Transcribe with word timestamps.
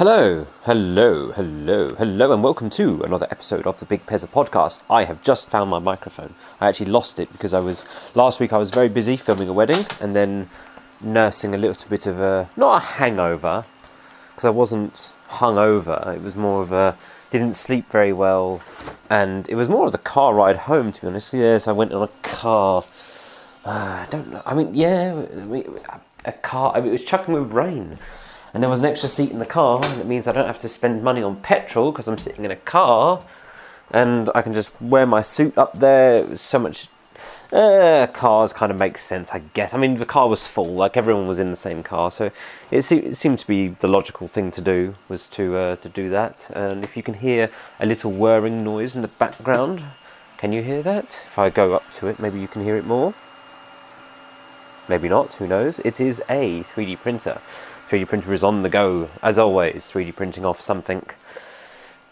Hello, 0.00 0.46
hello, 0.62 1.30
hello, 1.32 1.94
hello, 1.94 2.32
and 2.32 2.42
welcome 2.42 2.70
to 2.70 3.02
another 3.02 3.26
episode 3.30 3.66
of 3.66 3.78
the 3.80 3.84
Big 3.84 4.06
Pezza 4.06 4.26
podcast. 4.26 4.80
I 4.88 5.04
have 5.04 5.22
just 5.22 5.50
found 5.50 5.68
my 5.68 5.78
microphone. 5.78 6.34
I 6.58 6.68
actually 6.68 6.90
lost 6.90 7.20
it 7.20 7.30
because 7.32 7.52
I 7.52 7.60
was 7.60 7.84
last 8.16 8.40
week. 8.40 8.54
I 8.54 8.56
was 8.56 8.70
very 8.70 8.88
busy 8.88 9.18
filming 9.18 9.50
a 9.50 9.52
wedding 9.52 9.84
and 10.00 10.16
then 10.16 10.48
nursing 11.02 11.54
a 11.54 11.58
little 11.58 11.86
bit 11.90 12.06
of 12.06 12.18
a 12.18 12.48
not 12.56 12.82
a 12.82 12.86
hangover 12.86 13.66
because 14.28 14.46
I 14.46 14.48
wasn't 14.48 15.12
hungover. 15.28 16.16
It 16.16 16.22
was 16.22 16.34
more 16.34 16.62
of 16.62 16.72
a 16.72 16.96
didn't 17.28 17.52
sleep 17.52 17.90
very 17.90 18.14
well, 18.14 18.62
and 19.10 19.46
it 19.50 19.54
was 19.54 19.68
more 19.68 19.84
of 19.84 19.92
the 19.92 19.98
car 19.98 20.32
ride 20.32 20.56
home. 20.56 20.92
To 20.92 21.00
be 21.02 21.08
honest, 21.08 21.34
yes, 21.34 21.68
I 21.68 21.72
went 21.72 21.92
on 21.92 22.04
a 22.04 22.10
car. 22.22 22.84
Uh, 23.66 23.68
I 23.68 24.06
don't 24.08 24.32
know. 24.32 24.40
I 24.46 24.54
mean, 24.54 24.72
yeah, 24.72 25.26
a 26.24 26.32
car. 26.32 26.72
I 26.74 26.80
mean, 26.80 26.88
it 26.88 26.92
was 26.92 27.04
chucking 27.04 27.34
with 27.34 27.52
rain 27.52 27.98
and 28.52 28.62
there 28.62 28.70
was 28.70 28.80
an 28.80 28.86
extra 28.86 29.08
seat 29.08 29.30
in 29.30 29.38
the 29.38 29.46
car, 29.46 29.80
and 29.84 30.00
it 30.00 30.06
means 30.06 30.26
I 30.26 30.32
don't 30.32 30.46
have 30.46 30.58
to 30.60 30.68
spend 30.68 31.02
money 31.02 31.22
on 31.22 31.36
petrol 31.36 31.92
because 31.92 32.08
I'm 32.08 32.18
sitting 32.18 32.44
in 32.44 32.50
a 32.50 32.56
car, 32.56 33.24
and 33.90 34.30
I 34.34 34.42
can 34.42 34.52
just 34.52 34.80
wear 34.80 35.06
my 35.06 35.20
suit 35.20 35.56
up 35.56 35.78
there. 35.78 36.18
It 36.18 36.30
was 36.30 36.40
so 36.40 36.58
much. 36.58 36.88
Uh, 37.52 38.06
cars 38.14 38.54
kind 38.54 38.72
of 38.72 38.78
makes 38.78 39.02
sense, 39.02 39.32
I 39.32 39.40
guess. 39.52 39.74
I 39.74 39.78
mean, 39.78 39.94
the 39.94 40.06
car 40.06 40.26
was 40.26 40.46
full, 40.46 40.72
like 40.72 40.96
everyone 40.96 41.26
was 41.26 41.38
in 41.38 41.50
the 41.50 41.56
same 41.56 41.82
car, 41.82 42.10
so 42.10 42.30
it, 42.70 42.82
se- 42.82 42.96
it 42.96 43.16
seemed 43.16 43.38
to 43.40 43.46
be 43.46 43.68
the 43.68 43.88
logical 43.88 44.26
thing 44.26 44.50
to 44.52 44.60
do 44.62 44.94
was 45.08 45.26
to 45.30 45.56
uh, 45.56 45.76
to 45.76 45.88
do 45.88 46.08
that. 46.10 46.50
And 46.54 46.82
if 46.82 46.96
you 46.96 47.02
can 47.02 47.14
hear 47.14 47.50
a 47.78 47.84
little 47.84 48.10
whirring 48.10 48.64
noise 48.64 48.96
in 48.96 49.02
the 49.02 49.08
background, 49.08 49.82
can 50.38 50.52
you 50.52 50.62
hear 50.62 50.82
that? 50.82 51.04
If 51.26 51.38
I 51.38 51.50
go 51.50 51.74
up 51.74 51.90
to 51.92 52.06
it, 52.06 52.18
maybe 52.18 52.40
you 52.40 52.48
can 52.48 52.64
hear 52.64 52.76
it 52.76 52.86
more. 52.86 53.12
Maybe 54.88 55.08
not. 55.08 55.34
Who 55.34 55.46
knows? 55.46 55.80
It 55.80 56.00
is 56.00 56.22
a 56.30 56.62
3D 56.62 56.98
printer. 56.98 57.42
3D 57.90 58.06
printer 58.06 58.32
is 58.32 58.44
on 58.44 58.62
the 58.62 58.68
go, 58.68 59.10
as 59.20 59.36
always, 59.36 59.90
3D 59.90 60.14
printing 60.14 60.46
off 60.46 60.60
something. 60.60 61.04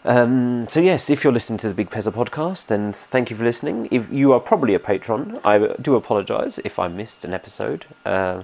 Um, 0.03 0.67
so, 0.67 0.81
yes, 0.81 1.09
if 1.09 1.23
you're 1.23 1.31
listening 1.31 1.57
to 1.59 1.69
the 1.69 1.73
Big 1.73 1.89
Pezza 1.89 2.11
podcast, 2.11 2.67
then 2.67 2.91
thank 2.91 3.29
you 3.29 3.37
for 3.37 3.45
listening. 3.45 3.87
If 3.89 4.11
you 4.11 4.33
are 4.33 4.41
probably 4.41 4.73
a 4.73 4.79
patron, 4.79 5.39
I 5.45 5.73
do 5.81 5.95
apologise 5.95 6.57
if 6.65 6.79
I 6.79 6.89
missed 6.89 7.23
an 7.23 7.33
episode, 7.33 7.85
uh, 8.05 8.43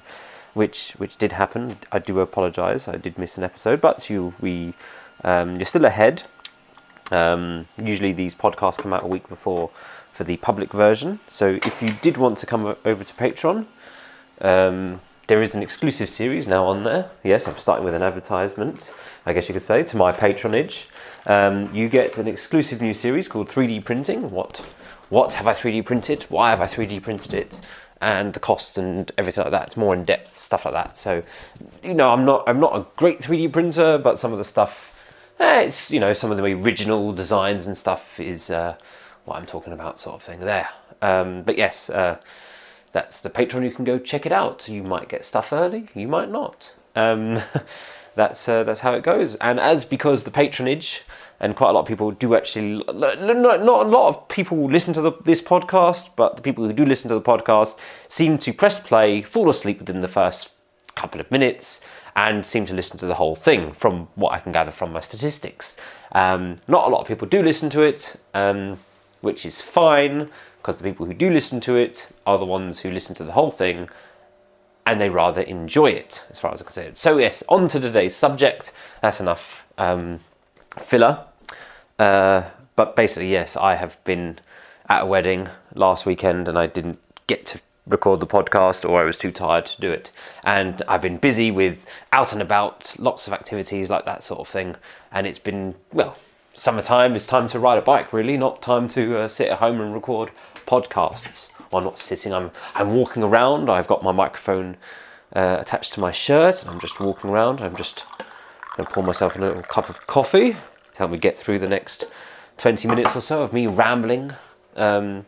which 0.54 0.94
which 0.94 1.18
did 1.18 1.34
happen. 1.34 1.78
I 1.92 2.00
do 2.00 2.22
apologise. 2.22 2.88
I 2.88 2.96
did 2.96 3.18
miss 3.18 3.38
an 3.38 3.44
episode, 3.44 3.82
but 3.82 4.10
you 4.10 4.34
we 4.40 4.74
um, 5.26 5.58
you're 5.58 5.66
still 5.66 5.84
ahead. 5.84 6.24
Um, 7.12 7.68
usually, 7.78 8.14
these 8.14 8.34
podcasts 8.34 8.78
come 8.78 8.94
out 8.94 9.04
a 9.04 9.08
week 9.08 9.28
before 9.28 9.72
for 10.14 10.24
the 10.24 10.38
public 10.38 10.72
version. 10.72 11.20
So, 11.28 11.60
if 11.66 11.82
you 11.82 11.90
did 12.02 12.16
want 12.16 12.38
to 12.38 12.46
come 12.46 12.78
over 12.86 13.04
to 13.04 13.14
Patreon, 13.14 13.66
um, 14.40 15.02
there 15.28 15.42
is 15.42 15.56
an 15.56 15.64
exclusive 15.64 16.08
series 16.10 16.48
now 16.48 16.66
on 16.66 16.84
there. 16.84 17.10
Yes, 17.24 17.48
I'm 17.48 17.58
starting 17.58 17.84
with 17.84 17.96
an 17.96 18.04
advertisement, 18.04 18.92
I 19.26 19.34
guess 19.34 19.50
you 19.50 19.54
could 19.54 19.64
say, 19.64 19.84
to 19.84 19.98
my 19.98 20.12
patronage. 20.12 20.88
Um, 21.26 21.74
you 21.74 21.90
get 21.90 22.18
an 22.20 22.28
exclusive 22.28 22.82
new 22.82 22.94
series 22.94 23.28
called 23.28 23.50
3D 23.50 23.84
Printing. 23.84 24.30
What, 24.30 24.58
what 25.10 25.34
have 25.34 25.48
I 25.48 25.54
3D 25.54 25.84
printed? 25.84 26.24
Why 26.30 26.52
have 26.52 26.62
I 26.62 26.68
3D 26.68 27.02
printed 27.02 27.34
it? 27.34 27.60
And 28.02 28.34
the 28.34 28.40
cost 28.40 28.78
and 28.78 29.12
everything 29.18 29.44
like 29.44 29.52
that. 29.52 29.68
It's 29.68 29.78
more 29.78 29.96
in 29.96 30.04
depth 30.04 30.38
stuff 30.38 30.66
like 30.66 30.76
that. 30.76 30.96
So, 30.96 31.24
you 31.82 31.94
know, 31.94 32.12
I'm 32.12 32.26
not 32.26 32.44
I'm 32.46 32.60
not 32.60 32.76
a 32.76 32.86
great 32.98 33.20
3D 33.20 33.52
printer, 33.52 33.98
but 33.98 34.20
some 34.20 34.32
of 34.32 34.38
the 34.38 34.44
stuff, 34.44 34.94
eh, 35.40 35.62
it's 35.62 35.90
you 35.92 36.00
know, 36.00 36.14
some 36.14 36.30
of 36.30 36.38
the 36.38 36.44
original 36.44 37.14
designs 37.14 37.66
and 37.66 37.76
stuff 37.76 38.20
is 38.20 38.52
uh, 38.52 38.76
what 39.24 39.38
I'm 39.38 39.46
talking 39.46 39.74
about, 39.74 40.00
sort 40.00 40.16
of 40.16 40.24
thing. 40.24 40.42
There. 40.42 40.68
Um, 41.02 41.42
but 41.44 41.58
yes. 41.58 41.90
Uh, 41.90 42.18
that's 42.96 43.20
the 43.20 43.30
Patreon. 43.30 43.66
You 43.66 43.72
can 43.72 43.84
go 43.84 44.00
check 44.00 44.26
it 44.26 44.32
out. 44.32 44.70
You 44.70 44.82
might 44.82 45.10
get 45.10 45.26
stuff 45.26 45.52
early, 45.52 45.90
you 45.94 46.08
might 46.08 46.32
not. 46.32 46.72
Um, 46.96 47.42
that's 48.16 48.48
uh, 48.48 48.64
that's 48.64 48.80
how 48.80 48.94
it 48.94 49.04
goes. 49.04 49.36
And 49.36 49.60
as 49.60 49.84
because 49.84 50.24
the 50.24 50.32
patronage 50.32 51.02
and 51.42 51.58
quite 51.58 51.72
a 51.72 51.74
lot 51.74 51.82
of 51.82 51.88
people 51.88 52.12
do 52.12 52.36
actually 52.36 52.82
not, 52.94 53.20
a 53.20 53.64
lot 53.66 54.08
of 54.08 54.30
people 54.30 54.72
listen 54.72 54.94
to 54.94 55.02
the, 55.02 55.12
this 55.26 55.42
podcast, 55.42 56.12
but 56.16 56.38
the 56.38 56.42
people 56.42 56.66
who 56.66 56.72
do 56.72 56.86
listen 56.86 57.10
to 57.10 57.16
the 57.16 57.22
podcast 57.22 57.78
seem 58.08 58.38
to 58.38 58.54
press 58.54 58.80
play, 58.80 59.22
fall 59.22 59.50
asleep 59.50 59.80
within 59.80 60.00
the 60.00 60.08
first 60.08 60.54
couple 60.96 61.20
of 61.20 61.30
minutes, 61.30 61.82
and 62.16 62.46
seem 62.46 62.66
to 62.66 62.74
listen 62.74 62.98
to 62.98 63.06
the 63.06 63.16
whole 63.16 63.36
thing. 63.36 63.74
From 63.74 64.08
what 64.16 64.32
I 64.32 64.40
can 64.40 64.54
gather 64.54 64.72
from 64.72 64.94
my 64.94 65.02
statistics, 65.02 65.76
um, 66.14 66.62
not 66.70 66.88
a 66.88 66.90
lot 66.90 67.02
of 67.02 67.08
people 67.10 67.28
do 67.28 67.44
listen 67.44 67.70
to 67.72 67.82
it, 67.82 68.16
um, 68.34 68.80
which 69.20 69.46
is 69.46 69.60
fine 69.60 70.30
because 70.66 70.78
the 70.78 70.84
people 70.84 71.06
who 71.06 71.14
do 71.14 71.30
listen 71.30 71.60
to 71.60 71.76
it 71.76 72.10
are 72.26 72.40
the 72.40 72.46
ones 72.46 72.80
who 72.80 72.90
listen 72.90 73.14
to 73.14 73.24
the 73.24 73.34
whole 73.34 73.52
thing 73.52 73.88
and 74.88 75.00
they 75.00 75.12
rather 75.12 75.42
enjoy 75.42 75.92
it, 75.92 76.26
as 76.32 76.40
far 76.40 76.52
as 76.52 76.60
I'm 76.60 76.66
concerned. 76.66 76.98
So, 76.98 77.20
yes, 77.20 77.44
on 77.48 77.68
to 77.68 77.80
today's 77.80 78.16
subject. 78.16 78.72
That's 79.04 79.20
enough 79.20 79.68
um, 79.78 80.22
filler. 80.80 81.24
Uh, 82.00 82.46
but 82.76 82.96
basically, 82.96 83.32
yes, 83.32 83.56
I 83.56 83.76
have 83.76 84.04
been 84.06 84.40
at 84.90 85.04
a 85.04 85.06
wedding 85.06 85.50
last 85.76 86.08
weekend 86.08 86.48
and 86.48 86.58
I 86.58 86.66
didn't 86.66 86.98
get 87.28 87.46
to 87.48 87.62
record 87.86 88.20
the 88.20 88.26
podcast 88.26 88.90
or 88.90 89.00
I 89.00 89.04
was 89.04 89.20
too 89.20 89.32
tired 89.32 89.68
to 89.68 89.80
do 89.80 89.92
it. 89.92 90.10
And 90.44 90.82
I've 90.88 91.02
been 91.02 91.18
busy 91.18 91.52
with 91.52 91.86
out 92.12 92.34
and 92.34 92.42
about, 92.42 92.96
lots 92.98 93.28
of 93.28 93.34
activities 93.34 93.92
like 93.92 94.06
that 94.06 94.24
sort 94.24 94.40
of 94.40 94.48
thing. 94.48 94.78
And 95.12 95.28
it's 95.28 95.38
been, 95.38 95.76
well, 95.94 96.18
summertime 96.56 97.16
is 97.16 97.28
time 97.28 97.48
to 97.50 97.60
ride 97.60 97.78
a 97.78 97.82
bike, 97.82 98.14
really, 98.14 98.38
not 98.38 98.62
time 98.62 98.88
to 98.90 99.20
uh, 99.20 99.28
sit 99.28 99.50
at 99.50 99.60
home 99.60 99.82
and 99.82 99.94
record 99.94 100.32
podcasts. 100.66 101.52
Well, 101.72 101.80
I'm 101.80 101.84
not 101.84 102.00
sitting, 102.00 102.34
I'm, 102.34 102.52
I'm 102.76 102.92
walking 102.92 103.24
around. 103.24 103.70
I've 103.70 103.88
got 103.88 104.04
my 104.04 104.12
microphone 104.12 104.78
uh, 105.34 105.58
attached 105.60 105.94
to 105.94 106.00
my 106.00 106.12
shirt 106.12 106.62
and 106.62 106.72
I'm 106.72 106.80
just 106.80 107.00
walking 107.00 107.30
around. 107.30 107.62
I'm 107.62 107.76
just 107.76 108.04
to 108.76 108.84
pour 108.84 109.04
myself 109.04 109.36
a 109.36 109.40
little 109.40 109.62
cup 109.64 109.90
of 109.90 110.06
coffee 110.08 110.54
to 110.54 110.98
help 110.98 111.12
me 111.12 111.18
get 111.18 111.38
through 111.38 111.60
the 111.60 111.68
next 111.68 112.06
20 112.58 112.88
minutes 112.88 113.16
or 113.16 113.22
so 113.22 113.42
of 113.42 113.54
me 113.54 113.68
rambling 113.68 114.32
um, 114.76 115.26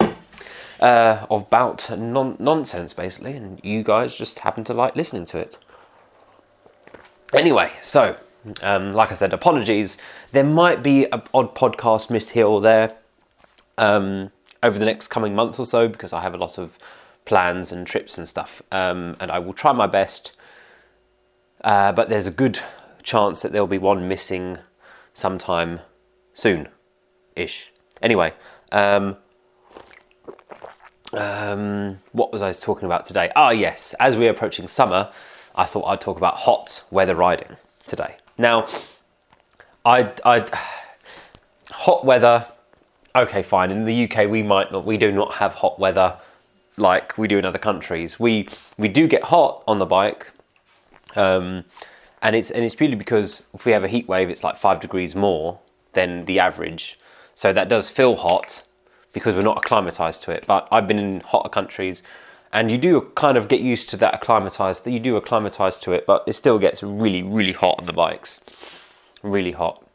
uh, 0.80 1.26
about 1.30 1.90
non- 1.98 2.38
nonsense, 2.40 2.94
basically, 2.94 3.34
and 3.34 3.60
you 3.64 3.84
guys 3.84 4.16
just 4.16 4.40
happen 4.40 4.64
to 4.66 4.74
like 4.74 4.96
listening 4.96 5.26
to 5.26 5.38
it. 5.38 5.58
Anyway, 7.34 7.72
so 7.82 8.18
um, 8.64 8.94
like 8.94 9.12
I 9.12 9.16
said, 9.16 9.34
apologies. 9.34 9.98
There 10.32 10.44
might 10.44 10.84
be 10.84 11.06
an 11.12 11.24
odd 11.34 11.56
podcast 11.56 12.10
missed 12.10 12.32
here 12.32 12.46
or 12.46 12.62
there. 12.62 12.96
Um, 13.78 14.32
over 14.64 14.78
the 14.78 14.86
next 14.86 15.08
coming 15.10 15.36
months 15.36 15.60
or 15.60 15.66
so 15.66 15.88
because 15.88 16.14
I 16.14 16.22
have 16.22 16.34
a 16.34 16.38
lot 16.38 16.58
of 16.58 16.78
plans 17.26 17.72
and 17.72 17.86
trips 17.86 18.18
and 18.18 18.28
stuff. 18.28 18.62
Um, 18.72 19.18
and 19.20 19.32
I 19.32 19.40
will 19.40 19.54
try 19.54 19.72
my 19.72 19.88
best. 19.88 20.32
Uh, 21.64 21.92
but 21.92 22.10
there's 22.10 22.28
a 22.28 22.32
good 22.32 22.60
chance 23.04 23.42
that 23.42 23.52
there'll 23.52 23.68
be 23.68 23.78
one 23.78 24.08
missing 24.08 24.58
sometime 25.14 25.80
soon 26.34 26.70
ish. 27.36 27.72
Anyway, 28.02 28.34
um, 28.72 29.18
um, 31.14 32.00
what 32.12 32.32
was 32.32 32.42
I 32.42 32.54
talking 32.54 32.86
about 32.86 33.06
today? 33.06 33.32
Ah, 33.36 33.52
yes, 33.52 33.96
as 34.00 34.16
we're 34.18 34.30
approaching 34.30 34.68
summer, 34.68 35.12
I 35.56 35.66
thought 35.66 35.86
I'd 35.86 36.02
talk 36.02 36.18
about 36.18 36.36
hot 36.36 36.84
weather 36.92 37.16
riding 37.16 37.58
today. 37.88 38.18
Now, 38.38 38.68
I, 39.86 40.12
I, 40.24 40.46
hot 41.72 42.06
weather 42.06 42.46
okay, 43.16 43.42
fine. 43.42 43.72
In 43.72 43.86
the 43.86 44.10
UK, 44.10 44.30
we 44.30 44.44
might 44.44 44.72
not, 44.72 44.86
we 44.86 44.98
do 44.98 45.12
not 45.12 45.36
have 45.36 45.54
hot 45.54 45.80
weather 45.80 46.18
like 46.78 47.18
we 47.18 47.28
do 47.28 47.38
in 47.38 47.46
other 47.46 47.60
countries. 47.60 48.20
We 48.20 48.48
we 48.78 48.88
do 48.88 49.08
get 49.08 49.24
hot 49.24 49.64
on 49.68 49.80
the 49.80 49.86
bike, 49.86 50.32
um, 51.16 51.66
and 52.22 52.36
it's 52.36 52.52
and 52.52 52.64
it's 52.64 52.76
purely 52.76 52.96
because 52.96 53.44
if 53.54 53.66
we 53.66 53.72
have 53.72 53.84
a 53.84 53.88
heat 53.88 54.08
wave, 54.08 54.30
it's 54.30 54.44
like 54.44 54.58
five 54.58 54.80
degrees 54.80 55.16
more 55.16 55.60
than 55.94 56.26
the 56.26 56.40
average. 56.40 57.00
So 57.36 57.54
that 57.54 57.70
does 57.70 57.90
feel 57.90 58.16
hot 58.16 58.64
because 59.14 59.36
we're 59.36 59.42
not 59.42 59.58
acclimatized 59.58 60.24
to 60.24 60.32
it. 60.32 60.46
But 60.48 60.68
I've 60.72 60.88
been 60.88 61.00
in 61.00 61.20
hotter 61.22 61.50
countries, 61.50 62.04
and 62.54 62.72
you 62.72 62.78
do 62.78 63.02
kind 63.16 63.38
of 63.38 63.48
get 63.48 63.62
used 63.62 63.90
to 63.90 63.98
that 63.98 64.14
acclimatized. 64.14 64.84
That 64.86 64.92
you 64.92 65.00
do 65.00 65.18
acclimatize 65.18 65.80
to 65.82 65.94
it, 65.94 66.06
but 66.06 66.24
it 66.28 66.34
still 66.34 66.60
gets 66.60 66.84
really 66.84 67.24
really 67.24 67.54
hot 67.54 67.80
on 67.80 67.86
the 67.86 67.94
bikes, 67.94 68.42
really 69.24 69.52
hot. 69.52 69.87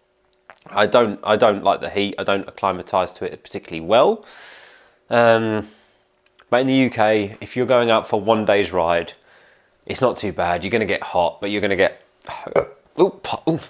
I 0.72 0.86
don't 0.86 1.20
I 1.22 1.36
don't 1.36 1.62
like 1.62 1.80
the 1.80 1.90
heat. 1.90 2.14
I 2.18 2.24
don't 2.24 2.46
acclimatise 2.48 3.12
to 3.12 3.24
it 3.24 3.42
particularly 3.42 3.86
well. 3.86 4.24
Um, 5.10 5.68
but 6.50 6.60
in 6.62 6.66
the 6.66 6.86
UK, 6.86 7.38
if 7.40 7.56
you're 7.56 7.66
going 7.66 7.90
out 7.90 8.08
for 8.08 8.20
one 8.20 8.44
day's 8.44 8.72
ride, 8.72 9.12
it's 9.86 10.00
not 10.00 10.16
too 10.16 10.32
bad. 10.32 10.64
You're 10.64 10.70
going 10.70 10.80
to 10.80 10.86
get 10.86 11.02
hot, 11.02 11.40
but 11.40 11.50
you're 11.50 11.60
going 11.60 11.70
to 11.70 11.76
get 11.76 12.02
oh, 12.96 13.20
oh 13.46 13.60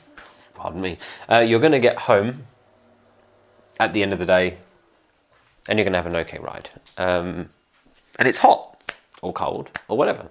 pardon 0.55 0.81
me. 0.81 0.99
Uh, 1.29 1.41
you're 1.41 1.61
going 1.61 1.73
to 1.73 1.81
get 1.81 1.99
home 1.99 2.45
at 3.81 3.93
the 3.93 4.03
end 4.03 4.13
of 4.13 4.19
the 4.19 4.27
day, 4.27 4.59
and 5.69 5.79
you're 5.79 5.85
going 5.85 5.93
to 5.93 5.99
have 5.99 6.07
an 6.07 6.17
okay 6.17 6.39
ride. 6.39 6.71
Um, 6.99 7.49
and 8.19 8.29
it's 8.29 8.39
hot 8.39 8.95
or 9.23 9.33
cold 9.33 9.71
or 9.89 9.97
whatever. 9.97 10.29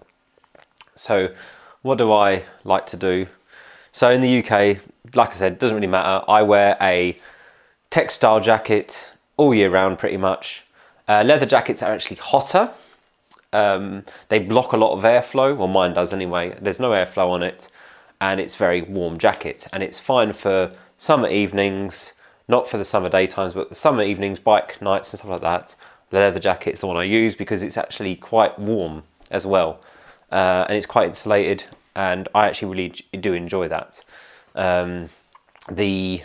So, 0.95 1.33
what 1.81 1.97
do 1.97 2.11
I 2.11 2.43
like 2.63 2.85
to 2.87 2.97
do? 2.97 3.27
So 3.91 4.09
in 4.09 4.21
the 4.21 4.43
UK, 4.43 4.77
like 5.13 5.29
I 5.29 5.33
said, 5.33 5.53
it 5.53 5.59
doesn't 5.59 5.75
really 5.75 5.87
matter. 5.87 6.23
I 6.27 6.41
wear 6.41 6.77
a 6.81 7.17
textile 7.89 8.39
jacket 8.39 9.11
all 9.37 9.53
year 9.53 9.69
round, 9.69 9.99
pretty 9.99 10.17
much. 10.17 10.63
Uh, 11.07 11.23
leather 11.25 11.45
jackets 11.45 11.83
are 11.83 11.93
actually 11.93 12.17
hotter. 12.17 12.71
Um, 13.53 14.05
they 14.29 14.39
block 14.39 14.71
a 14.71 14.77
lot 14.77 14.93
of 14.93 15.03
airflow. 15.03 15.55
Well, 15.55 15.67
mine 15.67 15.93
does 15.93 16.13
anyway. 16.13 16.57
There's 16.61 16.79
no 16.79 16.91
airflow 16.91 17.29
on 17.29 17.43
it, 17.43 17.69
and 18.21 18.39
it's 18.39 18.55
very 18.55 18.81
warm 18.81 19.17
jacket, 19.17 19.67
and 19.73 19.83
it's 19.83 19.99
fine 19.99 20.31
for 20.33 20.71
summer 20.97 21.27
evenings, 21.27 22.13
not 22.47 22.67
for 22.67 22.77
the 22.77 22.85
summer 22.85 23.09
daytimes, 23.09 23.53
but 23.53 23.69
the 23.69 23.75
summer 23.75 24.03
evenings, 24.03 24.39
bike 24.39 24.81
nights, 24.81 25.11
and 25.11 25.19
stuff 25.19 25.31
like 25.31 25.41
that. 25.41 25.75
The 26.11 26.19
leather 26.19 26.39
jacket 26.39 26.73
is 26.73 26.79
the 26.81 26.87
one 26.87 26.97
I 26.97 27.03
use 27.03 27.35
because 27.35 27.63
it's 27.63 27.77
actually 27.77 28.15
quite 28.15 28.57
warm 28.59 29.03
as 29.31 29.45
well, 29.45 29.81
uh, 30.31 30.65
and 30.67 30.77
it's 30.77 30.85
quite 30.85 31.07
insulated, 31.07 31.63
and 31.95 32.29
I 32.35 32.47
actually 32.47 32.71
really 32.71 32.89
do 33.19 33.33
enjoy 33.33 33.67
that. 33.69 34.03
Um, 34.55 35.09
the 35.71 36.23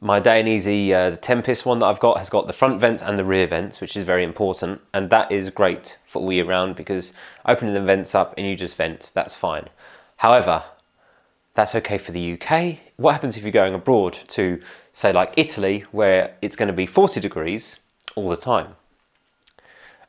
my 0.00 0.20
Dainese, 0.20 0.92
uh, 0.92 1.10
the 1.10 1.16
Tempest 1.16 1.64
one 1.64 1.78
that 1.78 1.86
I've 1.86 2.00
got 2.00 2.18
has 2.18 2.28
got 2.28 2.46
the 2.46 2.52
front 2.52 2.80
vents 2.80 3.02
and 3.02 3.18
the 3.18 3.24
rear 3.24 3.46
vents, 3.46 3.80
which 3.80 3.96
is 3.96 4.02
very 4.02 4.24
important, 4.24 4.80
and 4.92 5.08
that 5.10 5.32
is 5.32 5.48
great 5.48 5.98
for 6.06 6.20
all 6.20 6.32
year 6.32 6.44
round 6.44 6.76
because 6.76 7.14
opening 7.46 7.72
the 7.72 7.80
vents 7.80 8.14
up 8.14 8.34
and 8.36 8.46
you 8.46 8.56
just 8.56 8.76
vent, 8.76 9.10
that's 9.14 9.34
fine. 9.34 9.68
However, 10.16 10.62
that's 11.54 11.74
okay 11.74 11.96
for 11.96 12.12
the 12.12 12.34
UK. 12.34 12.78
What 12.96 13.12
happens 13.12 13.36
if 13.36 13.42
you're 13.42 13.52
going 13.52 13.74
abroad 13.74 14.18
to, 14.28 14.60
say, 14.92 15.12
like 15.12 15.32
Italy, 15.38 15.84
where 15.92 16.36
it's 16.42 16.56
going 16.56 16.68
to 16.68 16.74
be 16.74 16.84
40 16.84 17.18
degrees 17.20 17.80
all 18.14 18.28
the 18.28 18.36
time? 18.36 18.76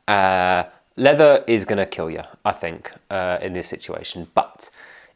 Uh, 0.06 0.64
leather 0.96 1.44
is 1.46 1.64
going 1.64 1.78
to 1.78 1.86
kill 1.86 2.10
you, 2.10 2.22
I 2.44 2.52
think, 2.52 2.92
uh, 3.10 3.38
in 3.40 3.54
this 3.54 3.68
situation, 3.68 4.28
but 4.34 4.68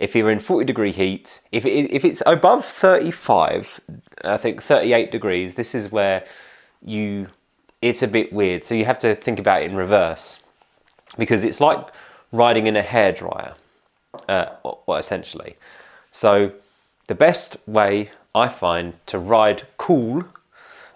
if 0.03 0.17
you're 0.17 0.33
in 0.33 0.41
40 0.41 0.67
degree 0.67 0.91
heat, 0.91 1.41
if, 1.53 1.65
it, 1.65 1.95
if 1.95 2.05
it's 2.05 2.25
above 2.27 2.67
35, 2.67 3.81
I 4.25 4.37
think 4.37 4.61
38 4.61 5.13
degrees, 5.13 5.55
this 5.55 5.77
is 5.77 5.93
where 5.93 6.25
you, 6.85 7.29
it's 7.81 8.03
a 8.03 8.09
bit 8.09 8.33
weird. 8.33 8.65
So 8.65 8.75
you 8.75 8.85
have 8.85 8.99
to 8.99 9.15
think 9.15 9.39
about 9.39 9.63
it 9.63 9.71
in 9.71 9.77
reverse 9.77 10.43
because 11.17 11.45
it's 11.45 11.61
like 11.61 11.87
riding 12.33 12.67
in 12.67 12.77
a 12.77 12.83
hairdryer, 12.83 13.55
uh, 14.29 14.47
well, 14.65 14.99
essentially. 14.99 15.57
So 16.11 16.51
the 17.07 17.15
best 17.15 17.57
way 17.69 18.11
I 18.35 18.49
find 18.49 18.95
to 19.07 19.21
ride 19.21 19.69
cool, 19.77 20.25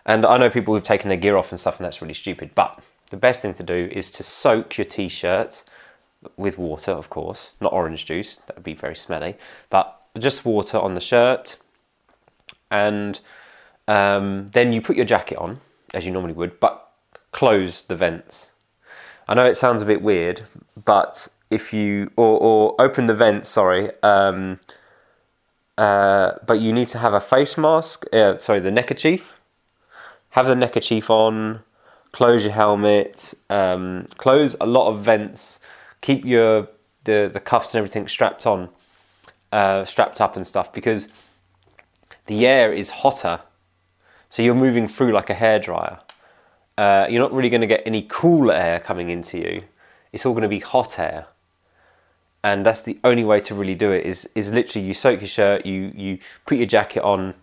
and 0.04 0.26
I 0.26 0.36
know 0.36 0.50
people 0.50 0.74
who've 0.74 0.82
taken 0.82 1.10
their 1.10 1.16
gear 1.16 1.36
off 1.36 1.52
and 1.52 1.60
stuff, 1.60 1.78
and 1.78 1.84
that's 1.84 2.02
really 2.02 2.12
stupid, 2.14 2.56
but 2.56 2.80
the 3.10 3.16
best 3.16 3.40
thing 3.40 3.54
to 3.54 3.62
do 3.62 3.88
is 3.92 4.10
to 4.10 4.24
soak 4.24 4.76
your 4.76 4.84
t 4.84 5.08
shirt 5.08 5.62
with 6.37 6.58
water, 6.58 6.93
of 6.93 7.11
course, 7.11 7.50
not 7.61 7.73
orange 7.73 8.06
juice, 8.06 8.37
that 8.46 8.56
would 8.56 8.64
be 8.64 8.75
very 8.75 8.96
smelly, 8.96 9.37
but 9.70 10.00
just 10.19 10.44
water 10.44 10.78
on 10.78 10.94
the 10.94 11.00
shirt. 11.00 11.56
And 12.70 13.20
um, 13.88 14.50
then 14.52 14.73
you 14.73 14.81
put 14.81 14.96
your 14.96 15.05
jacket 15.05 15.38
on, 15.38 15.61
as 15.94 16.05
you 16.05 16.12
normally 16.12 16.34
would, 16.34 16.58
but 16.61 16.90
close 17.32 17.82
the 17.82 17.96
vents. 17.96 18.52
I 19.28 19.34
know 19.34 19.44
it 19.44 19.56
sounds 19.56 19.82
a 19.82 19.87
bit 19.87 20.02
weird, 20.02 20.43
but 20.84 21.28
if 21.50 21.73
you, 21.73 22.11
or, 22.17 22.38
or 22.38 22.81
open 22.81 23.06
the 23.06 23.14
vents, 23.14 23.49
sorry, 23.49 23.90
um, 24.02 24.61
uh, 25.78 26.32
but 26.46 26.61
you 26.61 26.73
need 26.73 26.88
to 26.88 26.99
have 26.99 27.12
a 27.12 27.20
face 27.20 27.58
mask, 27.58 28.05
uh, 28.12 28.38
sorry, 28.38 28.61
the 28.61 28.70
neckerchief. 28.70 29.38
Have 30.31 30.46
the 30.46 30.55
neckerchief 30.55 31.11
on, 31.11 31.61
close 32.12 32.44
your 32.44 32.52
helmet, 32.52 33.34
um, 33.50 34.06
close 34.17 34.56
a 34.61 34.67
lot 34.67 34.88
of 34.88 35.00
vents 35.00 35.61
keep 36.06 36.24
your 36.24 36.68
the 37.02 37.28
the 37.32 37.40
cuffs 37.40 37.74
and 37.74 37.78
everything 37.80 38.06
strapped 38.06 38.46
on, 38.46 38.68
uh, 39.50 39.84
strapped 39.84 40.20
up 40.20 40.36
and 40.36 40.46
stuff 40.46 40.72
because 40.72 41.08
the 42.26 42.46
air 42.46 42.72
is 42.72 42.90
hotter, 42.90 43.40
so 44.30 44.40
you're 44.42 44.54
moving 44.54 44.86
through 44.86 45.12
like 45.12 45.30
a 45.30 45.34
hairdryer. 45.34 45.98
Uh, 46.78 47.06
you're 47.10 47.22
not 47.26 47.32
really 47.32 47.48
going 47.48 47.60
to 47.60 47.66
get 47.66 47.82
any 47.86 48.02
cool 48.08 48.52
air 48.52 48.78
coming 48.78 49.08
into 49.08 49.38
you. 49.38 49.62
It's 50.12 50.24
all 50.24 50.32
going 50.32 50.42
to 50.42 50.48
be 50.48 50.60
hot 50.60 50.98
air, 50.98 51.26
and 52.44 52.64
that's 52.64 52.82
the 52.82 52.98
only 53.02 53.24
way 53.24 53.40
to 53.40 53.54
really 53.54 53.74
do 53.74 53.90
it. 53.90 54.06
Is 54.06 54.30
is 54.36 54.52
literally 54.52 54.86
you 54.86 54.94
soak 54.94 55.20
your 55.20 55.28
shirt, 55.28 55.66
you 55.66 55.90
you 55.94 56.18
put 56.46 56.56
your 56.56 56.68
jacket 56.68 57.02
on, 57.02 57.34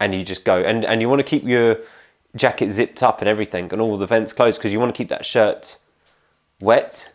and 0.00 0.12
you 0.12 0.24
just 0.24 0.44
go. 0.44 0.56
And 0.58 0.84
and 0.84 1.00
you 1.00 1.08
want 1.08 1.20
to 1.20 1.30
keep 1.32 1.44
your 1.44 1.76
jacket 2.34 2.72
zipped 2.72 3.00
up 3.00 3.20
and 3.20 3.28
everything, 3.28 3.72
and 3.72 3.80
all 3.80 3.96
the 3.96 4.06
vents 4.06 4.32
closed 4.32 4.58
because 4.58 4.72
you 4.72 4.80
want 4.80 4.92
to 4.92 4.98
keep 4.98 5.08
that 5.08 5.24
shirt 5.24 5.76
wet 6.60 7.12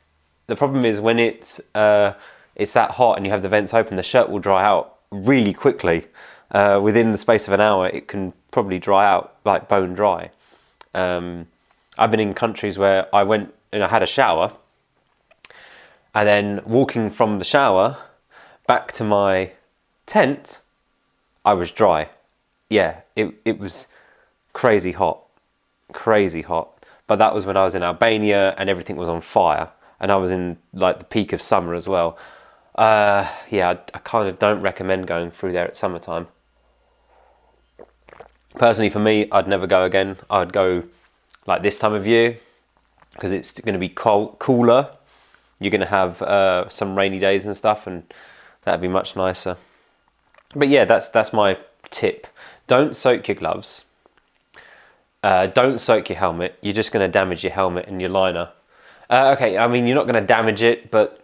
the 0.48 0.56
problem 0.56 0.86
is 0.86 1.00
when 1.00 1.20
it's 1.20 1.62
uh, 1.74 2.14
it's 2.56 2.74
that 2.74 2.92
hot 2.92 3.18
and 3.18 3.26
you 3.26 3.32
have 3.32 3.42
the 3.42 3.50
vents 3.50 3.74
open, 3.74 3.96
the 3.96 4.04
shirt 4.04 4.30
will 4.30 4.40
dry 4.40 4.64
out 4.64 4.98
really 5.12 5.54
quickly. 5.54 6.08
Uh, 6.52 6.80
within 6.84 7.12
the 7.12 7.18
space 7.18 7.48
of 7.48 7.54
an 7.54 7.62
hour, 7.62 7.88
it 7.88 8.08
can 8.08 8.34
probably 8.52 8.78
dry 8.78 9.10
out 9.10 9.36
like 9.44 9.68
bone 9.68 9.94
dry. 9.94 10.30
Um, 10.94 11.48
I've 11.98 12.12
been 12.12 12.20
in 12.20 12.34
countries 12.34 12.78
where 12.78 13.14
I 13.16 13.24
went 13.24 13.54
and 13.72 13.84
I 13.84 13.88
had 13.88 14.04
a 14.04 14.08
shower, 14.08 14.54
and 16.14 16.28
then 16.28 16.62
walking 16.66 17.10
from 17.10 17.40
the 17.40 17.46
shower 17.46 17.98
back 18.68 18.92
to 18.94 19.04
my 19.04 19.52
tent, 20.06 20.60
I 21.44 21.54
was 21.54 21.72
dry. 21.72 22.10
Yeah, 22.70 23.02
it 23.16 23.34
it 23.46 23.58
was 23.58 23.88
crazy 24.52 24.92
hot, 24.92 25.24
crazy 25.92 26.44
hot. 26.44 26.70
But 27.08 27.18
that 27.18 27.34
was 27.34 27.46
when 27.46 27.58
I 27.58 27.66
was 27.66 27.76
in 27.76 27.84
Albania 27.84 28.56
and 28.58 28.70
everything 28.70 28.96
was 28.96 29.10
on 29.10 29.22
fire 29.22 29.70
and 30.04 30.12
I 30.12 30.18
was 30.18 30.32
in 30.32 30.58
like 30.74 31.00
the 31.00 31.06
peak 31.06 31.32
of 31.32 31.42
summer 31.42 31.74
as 31.74 31.88
well. 31.88 32.18
Uh, 32.76 33.30
yeah, 33.50 33.70
I, 33.70 33.72
I 33.94 34.00
kind 34.00 34.28
of 34.28 34.38
don't 34.38 34.62
recommend 34.62 35.08
going 35.08 35.32
through 35.32 35.54
there 35.54 35.66
at 35.66 35.78
summertime. 35.78 36.28
Personally, 38.56 38.90
for 38.90 39.00
me, 39.00 39.30
I'd 39.32 39.48
never 39.48 39.66
go 39.66 39.86
again. 39.86 40.18
I'd 40.30 40.52
go 40.52 40.84
like 41.48 41.64
this 41.64 41.80
time 41.80 41.94
of 41.94 42.06
year 42.06 42.38
because 43.14 43.32
it's 43.32 43.62
going 43.62 43.74
to 43.74 43.80
be 43.80 43.90
cooler. 43.90 44.90
You're 45.60 45.72
going 45.72 45.80
to 45.80 45.88
have 45.88 46.22
uh, 46.22 46.68
some 46.68 46.98
rainy 46.98 47.20
days 47.20 47.46
and 47.46 47.56
stuff, 47.56 47.88
and 47.88 48.04
that'd 48.66 48.82
be 48.82 48.90
much 48.90 49.16
nicer. 49.16 49.56
But 50.54 50.68
yeah, 50.68 50.84
that's 50.84 51.08
that's 51.08 51.32
my 51.32 51.58
tip. 51.92 52.28
Don't 52.68 52.94
soak 52.94 53.30
your 53.30 53.36
gloves. 53.36 53.86
Uh, 55.24 55.48
don't 55.48 55.80
soak 55.80 56.10
your 56.10 56.18
helmet. 56.18 56.60
You're 56.62 56.74
just 56.74 56.92
going 56.92 57.10
to 57.10 57.12
damage 57.12 57.42
your 57.42 57.54
helmet 57.54 57.88
and 57.88 58.02
your 58.02 58.10
liner. 58.10 58.50
Uh, 59.14 59.36
okay, 59.36 59.60
I 59.60 59.68
mean 59.68 59.86
you're 59.86 59.96
not 59.96 60.08
going 60.08 60.20
to 60.20 60.26
damage 60.26 60.64
it, 60.64 60.90
but 60.90 61.22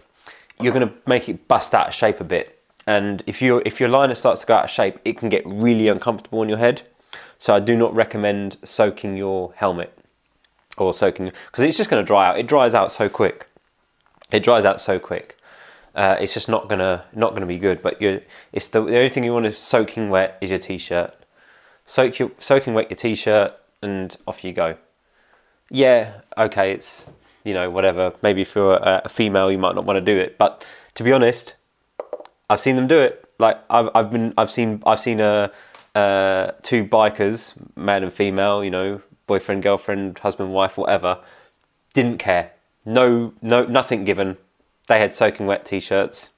you're 0.62 0.72
going 0.72 0.88
to 0.88 0.94
make 1.08 1.28
it 1.28 1.48
bust 1.48 1.74
out 1.74 1.88
of 1.88 1.94
shape 1.96 2.20
a 2.20 2.24
bit. 2.24 2.62
And 2.86 3.24
if 3.26 3.42
you 3.42 3.64
if 3.66 3.80
your 3.80 3.90
liner 3.90 4.14
starts 4.14 4.42
to 4.42 4.48
go 4.48 4.54
out 4.54 4.66
of 4.66 4.70
shape, 4.70 5.00
it 5.04 5.18
can 5.18 5.28
get 5.28 5.42
really 5.44 5.88
uncomfortable 5.88 6.42
on 6.42 6.50
your 6.50 6.60
head. 6.60 6.84
So 7.40 7.56
I 7.56 7.60
do 7.60 7.76
not 7.76 7.96
recommend 7.96 8.58
soaking 8.64 9.18
your 9.18 9.54
helmet 9.56 9.98
or 10.78 10.94
soaking 10.94 11.32
because 11.48 11.64
it's 11.64 11.78
just 11.78 11.90
going 11.90 12.00
to 12.00 12.06
dry 12.06 12.28
out. 12.28 12.38
It 12.38 12.46
dries 12.46 12.76
out 12.76 12.92
so 12.92 13.10
quick. 13.10 13.48
It 14.32 14.44
dries 14.44 14.66
out 14.66 14.80
so 14.80 15.00
quick. 15.00 15.36
Uh, 15.96 16.16
it's 16.20 16.36
just 16.36 16.48
not 16.48 16.70
gonna 16.70 17.06
not 17.16 17.34
gonna 17.34 17.48
be 17.48 17.58
good. 17.58 17.82
But 17.82 18.00
you 18.00 18.22
it's 18.54 18.68
the, 18.68 18.84
the 18.84 18.98
only 18.98 19.10
thing 19.10 19.24
you 19.24 19.34
want 19.34 19.48
to 19.48 19.54
soaking 19.54 20.12
wet 20.12 20.38
is 20.42 20.52
your 20.52 20.60
t-shirt. 20.60 21.16
Soak 21.88 22.20
your 22.20 22.30
soaking 22.38 22.76
wet 22.76 22.92
your 22.92 22.98
t-shirt 22.98 23.54
and 23.82 24.16
off 24.28 24.44
you 24.44 24.54
go. 24.54 24.78
Yeah, 25.72 26.22
okay, 26.38 26.72
it's 26.72 27.12
you 27.50 27.56
know, 27.56 27.70
whatever. 27.70 28.14
Maybe 28.22 28.44
if 28.44 28.56
you're 28.56 28.76
a, 28.76 29.02
a 29.06 29.10
female, 29.10 29.52
you 29.52 29.58
might 29.58 29.74
not 29.74 29.84
want 29.84 29.98
to 29.98 30.02
do 30.02 30.18
it. 30.18 30.38
But 30.38 30.64
to 30.96 31.04
be 31.04 31.12
honest, 31.12 31.56
I've 32.48 32.62
seen 32.62 32.76
them 32.76 32.88
do 32.88 33.00
it. 33.00 33.26
Like 33.40 33.58
I've 33.70 33.90
I've 33.96 34.12
been 34.12 34.34
I've 34.38 34.52
seen 34.52 34.84
I've 34.86 35.00
seen 35.00 35.20
a 35.20 35.52
uh, 35.96 35.98
uh, 35.98 36.52
two 36.62 36.86
bikers, 36.86 37.54
man 37.76 38.04
and 38.04 38.14
female. 38.14 38.64
You 38.64 38.70
know, 38.70 39.02
boyfriend, 39.26 39.64
girlfriend, 39.64 40.20
husband, 40.20 40.54
wife, 40.54 40.78
whatever. 40.78 41.20
Didn't 41.94 42.20
care. 42.20 42.52
No, 42.86 43.34
no, 43.42 43.66
nothing 43.66 44.06
given. 44.06 44.38
They 44.88 45.00
had 45.00 45.16
soaking 45.16 45.48
wet 45.48 45.66
t-shirts 45.66 46.30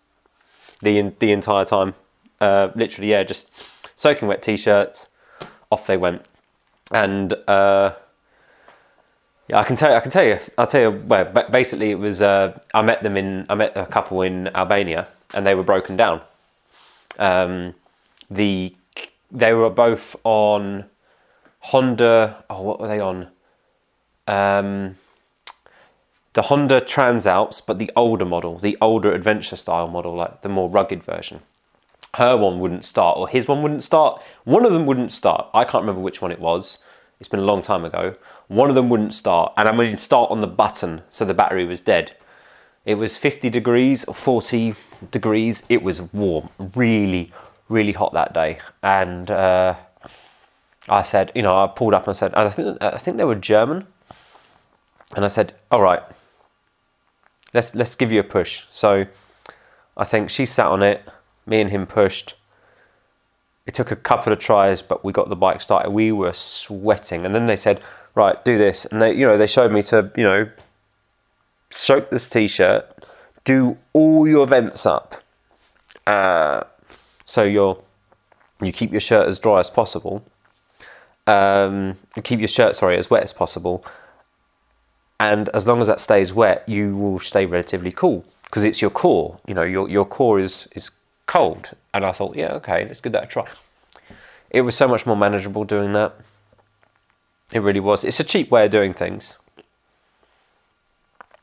the 0.81 1.13
the 1.19 1.31
entire 1.31 1.65
time. 1.65 1.93
Uh, 2.39 2.69
literally, 2.73 3.11
yeah, 3.11 3.23
just 3.23 3.49
soaking 3.95 4.27
wet 4.29 4.41
t-shirts. 4.41 5.07
Off 5.71 5.87
they 5.87 5.97
went, 5.97 6.25
and 6.91 7.33
uh, 7.47 7.93
yeah, 9.51 9.59
I 9.59 9.65
can 9.65 9.75
tell. 9.75 9.89
You, 9.89 9.97
I 9.97 9.99
can 9.99 10.11
tell 10.11 10.23
you. 10.23 10.39
I'll 10.57 10.65
tell 10.65 10.93
you. 10.93 11.03
Well, 11.05 11.25
basically, 11.51 11.91
it 11.91 11.99
was. 11.99 12.21
Uh, 12.21 12.57
I 12.73 12.81
met 12.81 13.03
them 13.03 13.17
in. 13.17 13.45
I 13.49 13.55
met 13.55 13.75
a 13.75 13.85
couple 13.85 14.21
in 14.21 14.47
Albania, 14.55 15.09
and 15.33 15.45
they 15.45 15.55
were 15.55 15.63
broken 15.63 15.97
down. 15.97 16.21
Um, 17.19 17.75
the 18.29 18.73
they 19.29 19.51
were 19.51 19.69
both 19.69 20.15
on 20.23 20.85
Honda. 21.59 22.45
Oh, 22.49 22.61
what 22.61 22.79
were 22.79 22.87
they 22.87 23.01
on? 23.01 23.27
Um, 24.25 24.95
the 26.31 26.43
Honda 26.43 26.79
Transalps, 26.79 27.61
but 27.65 27.77
the 27.77 27.91
older 27.93 28.23
model, 28.23 28.57
the 28.57 28.77
older 28.79 29.11
adventure 29.13 29.57
style 29.57 29.89
model, 29.89 30.15
like 30.15 30.43
the 30.43 30.49
more 30.49 30.69
rugged 30.69 31.03
version. 31.03 31.41
Her 32.15 32.37
one 32.37 32.61
wouldn't 32.61 32.85
start, 32.85 33.17
or 33.17 33.27
his 33.27 33.49
one 33.49 33.61
wouldn't 33.61 33.83
start. 33.83 34.21
One 34.45 34.63
of 34.63 34.71
them 34.71 34.85
wouldn't 34.85 35.11
start. 35.11 35.49
I 35.53 35.65
can't 35.65 35.81
remember 35.81 35.99
which 35.99 36.21
one 36.21 36.31
it 36.31 36.39
was. 36.39 36.77
It's 37.21 37.27
been 37.27 37.39
a 37.39 37.43
long 37.43 37.61
time 37.61 37.85
ago. 37.85 38.15
One 38.47 38.69
of 38.69 38.73
them 38.73 38.89
wouldn't 38.89 39.13
start, 39.13 39.53
and 39.55 39.69
I 39.69 39.71
mean 39.71 39.95
start 39.97 40.31
on 40.31 40.41
the 40.41 40.47
button, 40.47 41.03
so 41.07 41.23
the 41.23 41.35
battery 41.35 41.65
was 41.65 41.79
dead. 41.79 42.13
It 42.83 42.95
was 42.95 43.15
50 43.15 43.47
degrees 43.51 44.03
or 44.05 44.15
40 44.15 44.73
degrees. 45.11 45.61
It 45.69 45.83
was 45.83 46.01
warm, 46.01 46.49
really, 46.73 47.31
really 47.69 47.91
hot 47.91 48.13
that 48.13 48.33
day. 48.33 48.57
And 48.81 49.29
uh, 49.29 49.75
I 50.89 51.03
said, 51.03 51.31
you 51.35 51.43
know, 51.43 51.55
I 51.55 51.67
pulled 51.67 51.93
up 51.93 52.07
and 52.07 52.15
I 52.15 52.19
said, 52.19 52.33
I 52.33 52.49
think, 52.49 52.81
I 52.81 52.97
think 52.97 53.17
they 53.17 53.23
were 53.23 53.35
German. 53.35 53.85
And 55.15 55.23
I 55.23 55.27
said, 55.27 55.53
all 55.69 55.83
right, 55.83 56.01
let's 57.53 57.75
let's 57.75 57.93
give 57.93 58.11
you 58.11 58.19
a 58.19 58.23
push. 58.23 58.63
So 58.71 59.05
I 59.95 60.05
think 60.05 60.31
she 60.31 60.47
sat 60.47 60.65
on 60.65 60.81
it. 60.81 61.07
Me 61.45 61.61
and 61.61 61.69
him 61.69 61.85
pushed. 61.85 62.33
It 63.65 63.73
took 63.73 63.91
a 63.91 63.95
couple 63.95 64.33
of 64.33 64.39
tries, 64.39 64.81
but 64.81 65.05
we 65.05 65.13
got 65.13 65.29
the 65.29 65.35
bike 65.35 65.61
started. 65.61 65.91
We 65.91 66.11
were 66.11 66.33
sweating, 66.33 67.25
and 67.25 67.35
then 67.35 67.45
they 67.45 67.55
said, 67.55 67.81
"Right, 68.15 68.43
do 68.43 68.57
this." 68.57 68.85
And 68.85 69.01
they, 69.01 69.13
you 69.13 69.25
know, 69.27 69.37
they 69.37 69.47
showed 69.47 69.71
me 69.71 69.83
to, 69.83 70.11
you 70.15 70.23
know, 70.23 70.49
soak 71.69 72.09
this 72.09 72.27
t-shirt, 72.29 73.05
do 73.45 73.77
all 73.93 74.27
your 74.27 74.47
vents 74.47 74.85
up, 74.85 75.15
uh, 76.07 76.63
so 77.25 77.43
you're 77.43 77.81
you 78.61 78.71
keep 78.71 78.91
your 78.91 79.01
shirt 79.01 79.27
as 79.27 79.39
dry 79.39 79.59
as 79.59 79.69
possible. 79.69 80.23
Um, 81.27 81.97
keep 82.23 82.39
your 82.39 82.47
shirt, 82.47 82.75
sorry, 82.75 82.97
as 82.97 83.09
wet 83.09 83.23
as 83.23 83.33
possible. 83.33 83.85
And 85.19 85.49
as 85.49 85.67
long 85.67 85.81
as 85.81 85.87
that 85.87 85.99
stays 85.99 86.33
wet, 86.33 86.67
you 86.67 86.95
will 86.95 87.19
stay 87.19 87.45
relatively 87.45 87.91
cool 87.91 88.25
because 88.45 88.63
it's 88.63 88.81
your 88.81 88.91
core. 88.91 89.39
You 89.47 89.53
know, 89.53 89.63
your 89.63 89.87
your 89.89 90.05
core 90.05 90.39
is 90.39 90.67
is 90.75 90.91
cold. 91.31 91.71
And 91.93 92.05
I 92.05 92.11
thought, 92.11 92.35
yeah, 92.35 92.51
okay, 92.55 92.85
let's 92.85 92.99
give 92.99 93.13
that 93.13 93.23
a 93.23 93.27
try. 93.27 93.47
It 94.49 94.61
was 94.61 94.75
so 94.75 94.87
much 94.87 95.05
more 95.05 95.15
manageable 95.15 95.63
doing 95.63 95.93
that. 95.93 96.13
It 97.53 97.59
really 97.59 97.79
was. 97.79 98.03
It's 98.03 98.19
a 98.19 98.23
cheap 98.25 98.51
way 98.51 98.65
of 98.65 98.71
doing 98.71 98.93
things. 98.93 99.37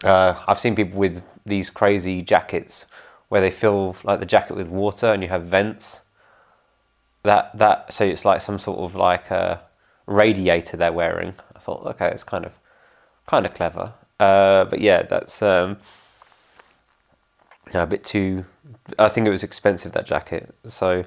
Uh, 0.04 0.34
I've 0.46 0.60
seen 0.60 0.76
people 0.76 0.98
with 0.98 1.24
these 1.46 1.70
crazy 1.70 2.20
jackets 2.20 2.84
where 3.30 3.40
they 3.40 3.50
fill 3.50 3.96
like 4.04 4.20
the 4.20 4.26
jacket 4.26 4.56
with 4.56 4.68
water 4.68 5.06
and 5.06 5.22
you 5.22 5.28
have 5.30 5.44
vents. 5.44 6.02
That 7.24 7.56
that 7.58 7.92
so 7.92 8.04
it's 8.04 8.24
like 8.24 8.40
some 8.42 8.58
sort 8.58 8.78
of 8.78 8.94
like 8.94 9.30
a 9.30 9.60
radiator 10.06 10.76
they're 10.76 10.92
wearing. 10.92 11.34
I 11.56 11.58
thought, 11.58 11.84
okay, 11.86 12.08
it's 12.08 12.24
kind 12.24 12.44
of 12.44 12.52
kind 13.26 13.44
of 13.44 13.54
clever. 13.54 13.92
Uh, 14.20 14.64
but 14.64 14.80
yeah, 14.80 15.02
that's 15.02 15.42
um, 15.42 15.78
a 17.74 17.86
bit 17.86 18.04
too. 18.04 18.44
I 18.98 19.08
think 19.08 19.26
it 19.26 19.30
was 19.30 19.42
expensive 19.42 19.92
that 19.92 20.06
jacket. 20.06 20.54
So, 20.68 21.04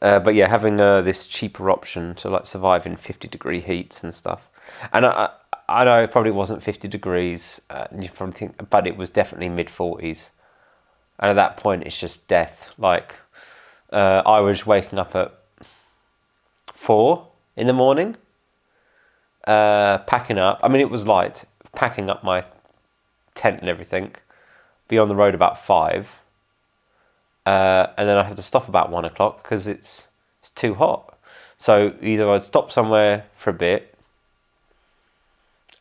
uh, 0.00 0.20
but 0.20 0.34
yeah, 0.34 0.48
having 0.48 0.80
uh, 0.80 1.02
this 1.02 1.26
cheaper 1.26 1.70
option 1.70 2.14
to 2.16 2.30
like 2.30 2.46
survive 2.46 2.86
in 2.86 2.96
fifty 2.96 3.28
degree 3.28 3.60
heats 3.60 4.02
and 4.02 4.14
stuff, 4.14 4.48
and 4.92 5.06
I, 5.06 5.30
I 5.68 5.84
know 5.84 6.02
it 6.02 6.10
probably 6.10 6.30
wasn't 6.30 6.62
fifty 6.62 6.88
degrees. 6.88 7.60
Uh, 7.70 7.86
you 7.98 8.08
probably 8.08 8.34
think, 8.34 8.70
but 8.70 8.86
it 8.86 8.96
was 8.96 9.10
definitely 9.10 9.48
mid 9.48 9.70
forties, 9.70 10.30
and 11.18 11.30
at 11.30 11.34
that 11.34 11.56
point, 11.56 11.84
it's 11.84 11.98
just 11.98 12.28
death. 12.28 12.72
Like 12.78 13.14
uh, 13.92 14.22
I 14.24 14.40
was 14.40 14.66
waking 14.66 14.98
up 14.98 15.14
at 15.14 15.34
four 16.74 17.28
in 17.56 17.66
the 17.66 17.72
morning, 17.72 18.16
uh, 19.46 19.98
packing 19.98 20.38
up. 20.38 20.60
I 20.62 20.68
mean, 20.68 20.80
it 20.80 20.90
was 20.90 21.06
light 21.06 21.44
packing 21.74 22.10
up 22.10 22.22
my 22.22 22.44
tent 23.34 23.60
and 23.60 23.68
everything, 23.68 24.14
be 24.88 24.98
on 24.98 25.08
the 25.08 25.16
road 25.16 25.34
about 25.34 25.64
five, 25.64 26.21
uh, 27.46 27.88
and 27.96 28.08
then 28.08 28.16
I 28.16 28.22
have 28.22 28.36
to 28.36 28.42
stop 28.42 28.68
about 28.68 28.90
one 28.90 29.04
o'clock 29.04 29.42
because 29.42 29.66
it's 29.66 30.08
it's 30.40 30.50
too 30.50 30.74
hot. 30.74 31.18
So 31.56 31.94
either 32.02 32.28
I'd 32.30 32.42
stop 32.42 32.72
somewhere 32.72 33.24
for 33.36 33.50
a 33.50 33.54
bit, 33.54 33.94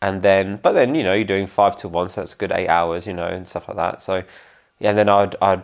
and 0.01 0.21
then 0.21 0.59
but 0.61 0.73
then 0.73 0.95
you 0.95 1.03
know 1.03 1.13
you're 1.13 1.23
doing 1.23 1.47
five 1.47 1.75
to 1.77 1.87
one, 1.87 2.09
so 2.09 2.21
that's 2.21 2.33
a 2.33 2.37
good 2.37 2.51
eight 2.51 2.67
hours, 2.67 3.07
you 3.07 3.13
know, 3.13 3.27
and 3.27 3.47
stuff 3.47 3.67
like 3.67 3.77
that. 3.77 4.01
So 4.01 4.23
yeah, 4.79 4.89
and 4.89 4.97
then 4.97 5.09
I'd 5.09 5.35
I'd 5.41 5.63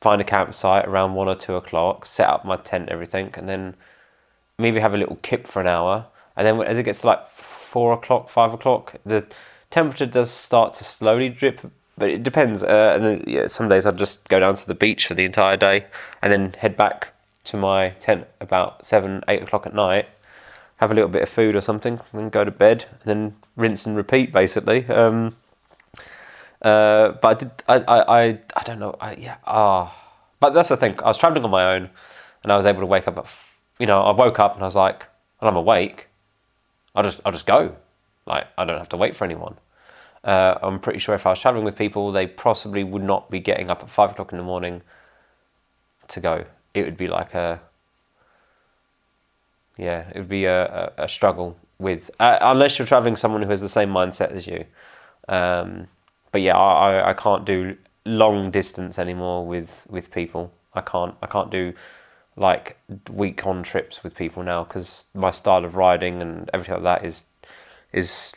find 0.00 0.20
a 0.20 0.24
campsite 0.24 0.86
around 0.86 1.14
one 1.14 1.28
or 1.28 1.36
two 1.36 1.54
o'clock, 1.56 2.06
set 2.06 2.28
up 2.28 2.44
my 2.44 2.56
tent, 2.56 2.88
everything, 2.88 3.30
and 3.34 3.48
then 3.48 3.74
maybe 4.58 4.80
have 4.80 4.94
a 4.94 4.98
little 4.98 5.16
kip 5.16 5.46
for 5.46 5.60
an 5.60 5.66
hour, 5.66 6.06
and 6.36 6.46
then 6.46 6.60
as 6.66 6.78
it 6.78 6.84
gets 6.84 7.02
to 7.02 7.06
like 7.08 7.30
four 7.30 7.92
o'clock, 7.92 8.28
five 8.28 8.52
o'clock, 8.52 8.96
the 9.06 9.26
temperature 9.70 10.06
does 10.06 10.30
start 10.30 10.72
to 10.74 10.84
slowly 10.84 11.28
drip, 11.28 11.60
but 12.00 12.08
it 12.08 12.22
depends. 12.22 12.62
Uh, 12.62 12.98
and 12.98 13.28
yeah, 13.28 13.46
some 13.46 13.68
days 13.68 13.84
I'd 13.84 13.98
just 13.98 14.26
go 14.28 14.40
down 14.40 14.56
to 14.56 14.66
the 14.66 14.74
beach 14.74 15.06
for 15.06 15.14
the 15.14 15.26
entire 15.26 15.58
day 15.58 15.84
and 16.22 16.32
then 16.32 16.54
head 16.58 16.74
back 16.74 17.12
to 17.44 17.58
my 17.58 17.90
tent 18.00 18.26
about 18.40 18.84
seven, 18.84 19.22
eight 19.28 19.42
o'clock 19.42 19.66
at 19.66 19.74
night, 19.74 20.08
have 20.78 20.90
a 20.90 20.94
little 20.94 21.10
bit 21.10 21.22
of 21.22 21.28
food 21.28 21.54
or 21.54 21.60
something, 21.60 22.00
and 22.10 22.20
then 22.20 22.30
go 22.30 22.42
to 22.42 22.50
bed, 22.50 22.86
and 22.90 23.02
then 23.04 23.36
rinse 23.54 23.84
and 23.84 23.96
repeat 23.96 24.32
basically. 24.32 24.86
Um, 24.88 25.36
uh, 26.62 27.12
but 27.20 27.28
I 27.28 27.34
did, 27.34 27.50
I, 27.68 27.74
I, 27.76 28.20
I, 28.20 28.38
I 28.56 28.62
don't 28.64 28.78
know, 28.78 28.96
I, 28.98 29.14
yeah, 29.16 29.36
ah. 29.46 29.94
But 30.40 30.54
that's 30.54 30.70
the 30.70 30.78
thing. 30.78 30.98
I 31.02 31.08
was 31.08 31.18
traveling 31.18 31.44
on 31.44 31.50
my 31.50 31.74
own, 31.74 31.90
and 32.42 32.50
I 32.50 32.56
was 32.56 32.64
able 32.64 32.80
to 32.80 32.86
wake 32.86 33.06
up 33.08 33.18
at, 33.18 33.26
you 33.78 33.86
know, 33.86 34.00
I 34.00 34.12
woke 34.12 34.40
up 34.40 34.54
and 34.54 34.62
I 34.62 34.66
was 34.66 34.76
like, 34.76 35.06
well, 35.40 35.50
I'm 35.50 35.56
awake. 35.56 36.08
I'll 36.94 37.04
just 37.04 37.20
I'll 37.26 37.32
just 37.32 37.46
go. 37.46 37.76
Like 38.26 38.46
I 38.56 38.64
don't 38.64 38.78
have 38.78 38.88
to 38.90 38.96
wait 38.96 39.14
for 39.14 39.24
anyone. 39.24 39.56
Uh, 40.22 40.58
I'm 40.62 40.80
pretty 40.80 40.98
sure 40.98 41.14
if 41.14 41.26
I 41.26 41.30
was 41.30 41.40
traveling 41.40 41.64
with 41.64 41.76
people, 41.76 42.12
they 42.12 42.26
possibly 42.26 42.84
would 42.84 43.02
not 43.02 43.30
be 43.30 43.40
getting 43.40 43.70
up 43.70 43.82
at 43.82 43.90
five 43.90 44.10
o'clock 44.10 44.32
in 44.32 44.38
the 44.38 44.44
morning 44.44 44.82
to 46.08 46.20
go. 46.20 46.44
It 46.74 46.84
would 46.84 46.96
be 46.96 47.08
like 47.08 47.34
a 47.34 47.60
yeah, 49.76 50.10
it 50.14 50.18
would 50.18 50.28
be 50.28 50.44
a, 50.44 50.92
a, 50.98 51.04
a 51.04 51.08
struggle 51.08 51.56
with 51.78 52.10
uh, 52.20 52.38
unless 52.42 52.78
you're 52.78 52.86
traveling 52.86 53.16
someone 53.16 53.42
who 53.42 53.48
has 53.48 53.62
the 53.62 53.68
same 53.68 53.90
mindset 53.90 54.30
as 54.32 54.46
you. 54.46 54.64
Um, 55.28 55.88
but 56.32 56.42
yeah, 56.42 56.56
I, 56.56 57.10
I 57.10 57.14
can't 57.14 57.44
do 57.44 57.76
long 58.04 58.50
distance 58.50 58.98
anymore 58.98 59.46
with 59.46 59.86
with 59.88 60.12
people. 60.12 60.52
I 60.74 60.82
can't 60.82 61.14
I 61.22 61.26
can't 61.26 61.50
do 61.50 61.72
like 62.36 62.76
week 63.10 63.46
on 63.46 63.62
trips 63.62 64.04
with 64.04 64.14
people 64.14 64.42
now 64.42 64.64
because 64.64 65.06
my 65.14 65.30
style 65.30 65.64
of 65.64 65.76
riding 65.76 66.22
and 66.22 66.50
everything 66.52 66.74
like 66.74 67.00
that 67.00 67.04
is 67.04 67.24
is 67.92 68.32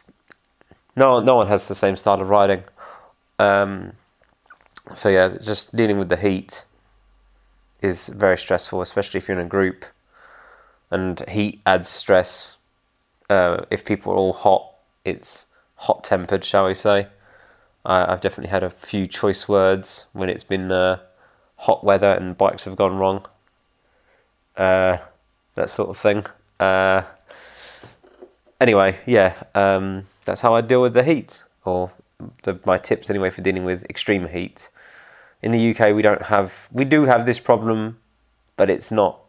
no 0.96 1.20
no 1.20 1.36
one 1.36 1.48
has 1.48 1.68
the 1.68 1.76
same 1.76 1.98
style 1.98 2.22
of 2.22 2.30
riding. 2.30 2.64
Um, 3.40 3.94
so 4.96 5.10
yeah, 5.10 5.38
just 5.42 5.76
dealing 5.76 5.98
with 5.98 6.10
the 6.10 6.18
heat 6.18 6.66
is 7.82 8.08
very 8.08 8.38
stressful, 8.38 8.82
especially 8.82 9.18
if 9.18 9.28
you're 9.28 9.40
in 9.40 9.46
a 9.46 9.50
group, 9.50 9.86
and 10.92 11.20
heat 11.30 11.62
adds 11.66 11.90
stress. 11.90 12.56
Uh, 13.30 13.66
if 13.72 13.86
people 13.86 14.12
are 14.14 14.18
all 14.18 14.34
hot, 14.34 14.74
it's 15.06 15.46
hot 15.76 16.04
tempered, 16.04 16.46
shall 16.46 16.68
we 16.68 16.76
say? 16.76 17.08
I, 17.86 18.12
have 18.12 18.22
definitely 18.22 18.52
had 18.52 18.64
a 18.64 18.70
few 18.70 19.08
choice 19.08 19.48
words 19.48 20.06
when 20.14 20.30
it's 20.30 20.44
been 20.44 20.72
uh, 20.72 21.00
hot 21.58 21.84
weather 21.84 22.12
and 22.12 22.38
bikes 22.38 22.64
have 22.64 22.76
gone 22.76 22.98
wrong 22.98 23.26
uh, 24.58 24.98
that 25.56 25.70
sort 25.70 25.90
of 25.90 25.98
thing. 25.98 26.26
Uh, 26.60 27.04
anyway, 28.60 29.00
yeah, 29.06 29.44
um, 29.56 30.08
that's 30.26 30.42
how 30.42 30.54
I 30.56 30.62
deal 30.62 30.82
with 30.82 30.94
the 30.94 31.04
heat, 31.04 31.44
or 31.66 31.92
the, 32.44 32.60
my 32.66 32.78
tips 32.78 33.10
anyway 33.10 33.30
for 33.30 33.42
dealing 33.42 33.66
with 33.66 33.84
extreme 33.90 34.28
heat. 34.30 34.70
In 35.42 35.52
the 35.52 35.76
UK, 35.76 35.94
we 35.94 36.02
don't 36.02 36.24
have, 36.24 36.54
we 36.72 36.86
do 36.86 37.06
have 37.06 37.26
this 37.26 37.40
problem, 37.40 38.00
but 38.56 38.70
it's 38.70 38.92
not 38.92 39.20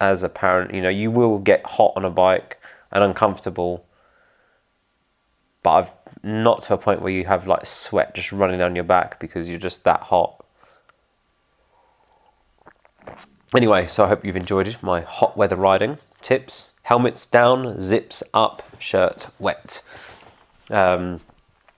as 0.00 0.22
apparent. 0.22 0.74
You 0.74 0.82
know, 0.82 0.88
you 0.88 1.10
will 1.10 1.38
get 1.38 1.64
hot 1.64 1.92
on 1.96 2.04
a 2.04 2.10
bike 2.10 2.58
and 2.90 3.04
uncomfortable, 3.04 3.84
but 5.62 5.70
I've 5.70 5.90
not 6.22 6.62
to 6.64 6.74
a 6.74 6.78
point 6.78 7.02
where 7.02 7.12
you 7.12 7.26
have 7.26 7.46
like 7.46 7.66
sweat 7.66 8.14
just 8.14 8.32
running 8.32 8.58
down 8.58 8.74
your 8.74 8.84
back 8.84 9.20
because 9.20 9.48
you're 9.48 9.58
just 9.58 9.84
that 9.84 10.00
hot. 10.00 10.44
Anyway, 13.54 13.86
so 13.86 14.04
I 14.04 14.08
hope 14.08 14.24
you've 14.24 14.36
enjoyed 14.36 14.76
my 14.82 15.02
hot 15.02 15.36
weather 15.36 15.56
riding 15.56 15.98
tips. 16.22 16.72
Helmets 16.84 17.26
down, 17.26 17.80
zips 17.80 18.22
up, 18.32 18.62
shirt 18.78 19.28
wet. 19.38 19.82
Um, 20.70 21.20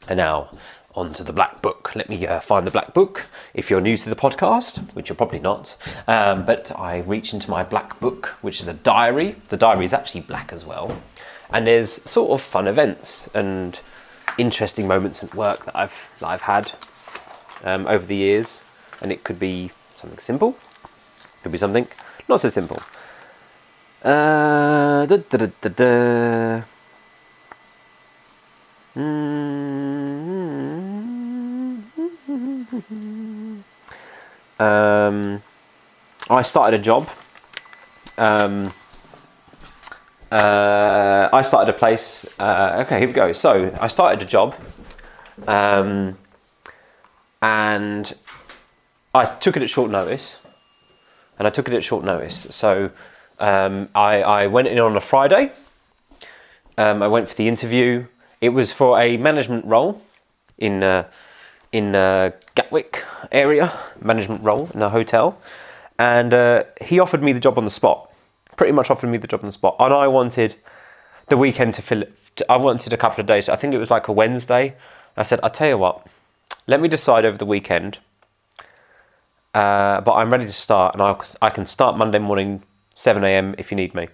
and 0.09 0.19
now 0.19 0.51
on 0.97 1.13
to 1.13 1.23
the 1.23 1.33
black 1.33 1.61
book. 1.61 1.95
Let 1.95 2.09
me 2.09 2.27
uh, 2.27 2.41
find 2.41 2.67
the 2.67 2.71
black 2.71 2.95
book. 2.95 3.27
If 3.55 3.71
you're 3.71 3.81
new 3.81 3.97
to 3.97 4.11
the 4.11 4.17
podcast, 4.17 4.79
which 4.95 5.09
you're 5.09 5.17
probably 5.17 5.39
not, 5.39 5.77
um, 6.09 6.47
but 6.47 6.73
I 6.79 6.99
reach 6.99 7.35
into 7.35 7.51
my 7.51 7.63
black 7.63 8.01
book, 8.01 8.37
which 8.41 8.61
is 8.61 8.67
a 8.67 8.75
diary. 8.75 9.37
The 9.51 9.57
diary 9.57 9.85
is 9.85 9.93
actually 9.93 10.23
black 10.23 10.53
as 10.53 10.65
well, 10.65 11.01
and 11.51 11.67
there's 11.67 12.03
sort 12.09 12.31
of 12.31 12.41
fun 12.41 12.67
events 12.67 13.29
and 13.35 13.79
interesting 14.39 14.89
moments 14.89 15.23
at 15.23 15.35
work 15.35 15.67
that 15.67 15.77
I've 15.77 16.11
that 16.21 16.29
I've 16.29 16.43
had 16.43 16.73
um, 17.63 17.87
over 17.87 18.07
the 18.07 18.17
years, 18.17 18.63
and 19.03 19.13
it 19.13 19.23
could 19.23 19.39
be 19.39 19.71
something 19.99 20.19
simple, 20.19 20.57
could 21.43 21.53
be 21.53 21.59
something 21.59 21.87
not 22.29 22.41
so 22.41 22.49
simple. 22.49 22.81
Uh, 24.07 25.05
da, 25.07 25.17
da, 25.17 25.49
da, 25.61 25.69
da, 25.69 26.63
Um, 34.61 35.43
I 36.31 36.43
started 36.43 36.79
a 36.79 36.83
job. 36.85 37.09
Um, 38.17 38.73
uh, 40.31 41.29
I 41.33 41.43
started 41.43 41.75
a 41.75 41.77
place. 41.77 42.27
Uh, 42.39 42.85
okay, 42.87 43.01
here 43.01 43.09
we 43.09 43.13
go. 43.13 43.33
So 43.33 43.77
I 43.81 43.89
started 43.89 44.23
a 44.23 44.25
job, 44.25 44.55
um, 45.49 46.17
and 47.43 48.15
I 49.13 49.25
took 49.25 49.57
it 49.57 49.65
at 49.65 49.69
short 49.69 49.91
notice 49.91 50.39
and 51.39 51.49
I 51.49 51.51
took 51.51 51.67
it 51.69 51.75
at 51.75 51.83
short 51.83 52.05
notice. 52.05 52.47
So 52.51 52.91
um, 53.39 53.89
I, 53.95 54.23
I, 54.23 54.47
went 54.47 54.69
in 54.69 54.79
on 54.79 54.97
a 54.97 55.01
Friday. 55.01 55.53
Um, 56.79 57.03
I 57.03 57.09
went 57.09 57.29
for 57.29 57.35
the 57.35 57.49
interview. 57.49 58.07
It 58.41 58.51
was 58.51 58.73
for 58.73 59.01
a 59.01 59.17
management 59.17 59.65
role 59.65 60.03
in 60.59 60.83
uh, 60.83 61.09
in 61.73 61.95
uh, 61.95 62.31
Gatwick 62.55 63.05
area, 63.33 63.73
management 64.01 64.43
role 64.43 64.71
in 64.73 64.83
a 64.83 64.89
hotel, 64.89 65.39
and 65.99 66.33
uh, 66.33 66.65
he 66.81 66.99
offered 66.99 67.23
me 67.23 67.33
the 67.33 67.41
job 67.41 67.59
on 67.59 67.65
the 67.65 67.71
spot. 67.71 68.11
Pretty 68.57 68.73
much 68.73 68.91
offered 68.91 69.09
me 69.09 69.19
the 69.19 69.27
job 69.27 69.41
on 69.41 69.47
the 69.47 69.53
spot, 69.53 69.77
and 69.79 69.93
I 69.93 70.07
wanted 70.09 70.55
the 71.29 71.37
weekend 71.37 71.75
to 71.75 71.83
fill 71.83 72.03
it. 72.03 72.43
I 72.49 72.57
wanted 72.57 72.93
a 72.93 72.97
couple 72.97 73.21
of 73.21 73.27
days. 73.27 73.49
I 73.49 73.57
think 73.57 73.75
it 73.75 73.79
was 73.79 73.91
like 73.91 74.09
a 74.09 74.13
Wednesday. 74.13 74.77
I 75.17 75.23
said, 75.23 75.41
"I'll 75.43 75.51
tell 75.51 75.69
you 75.69 75.79
what, 75.79 76.07
let 76.67 76.81
me 76.81 76.89
decide 76.89 77.25
over 77.25 77.37
the 77.37 77.47
weekend." 77.47 77.99
Uh, 79.57 80.03
but 80.03 80.13
I'm 80.13 80.31
ready 80.31 80.45
to 80.45 80.53
start, 80.53 80.95
and 80.95 81.03
I'll, 81.03 81.25
I 81.41 81.49
can 81.49 81.65
start 81.65 81.97
Monday 81.97 82.19
morning, 82.19 82.63
7 82.97 83.23
a.m. 83.23 83.55
if 83.59 83.71
you 83.71 83.77
need 83.77 83.95
me. 83.95 84.09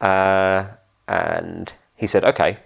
Uh, 0.00 0.68
and 1.06 1.72
he 1.96 2.06
said, 2.06 2.24
okay. 2.24 2.58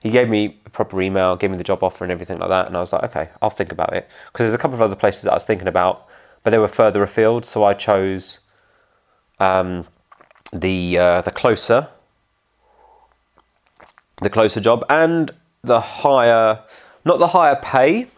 He 0.00 0.10
gave 0.10 0.30
me 0.30 0.60
a 0.64 0.70
proper 0.70 1.00
email, 1.00 1.36
gave 1.36 1.50
me 1.50 1.58
the 1.58 1.64
job 1.64 1.84
offer 1.84 2.04
and 2.04 2.10
everything 2.10 2.38
like 2.38 2.48
that, 2.48 2.66
and 2.66 2.76
I 2.76 2.80
was 2.80 2.92
like, 2.92 3.04
okay, 3.04 3.28
I'll 3.40 3.50
think 3.50 3.70
about 3.70 3.92
it. 3.92 4.08
Because 4.32 4.44
there's 4.44 4.54
a 4.54 4.58
couple 4.58 4.74
of 4.74 4.80
other 4.80 4.96
places 4.96 5.22
that 5.22 5.32
I 5.32 5.34
was 5.34 5.44
thinking 5.44 5.68
about, 5.68 6.06
but 6.42 6.50
they 6.50 6.58
were 6.58 6.68
further 6.68 7.02
afield, 7.02 7.44
so 7.44 7.64
I 7.64 7.74
chose 7.74 8.40
um, 9.38 9.86
the 10.54 10.96
uh, 10.96 11.20
the 11.20 11.30
closer, 11.30 11.88
the 14.22 14.30
closer 14.30 14.58
job, 14.58 14.86
and 14.88 15.32
the 15.62 15.80
higher, 15.80 16.62
not 17.04 17.18
the 17.18 17.28
higher 17.28 17.56
pay, 17.56 18.08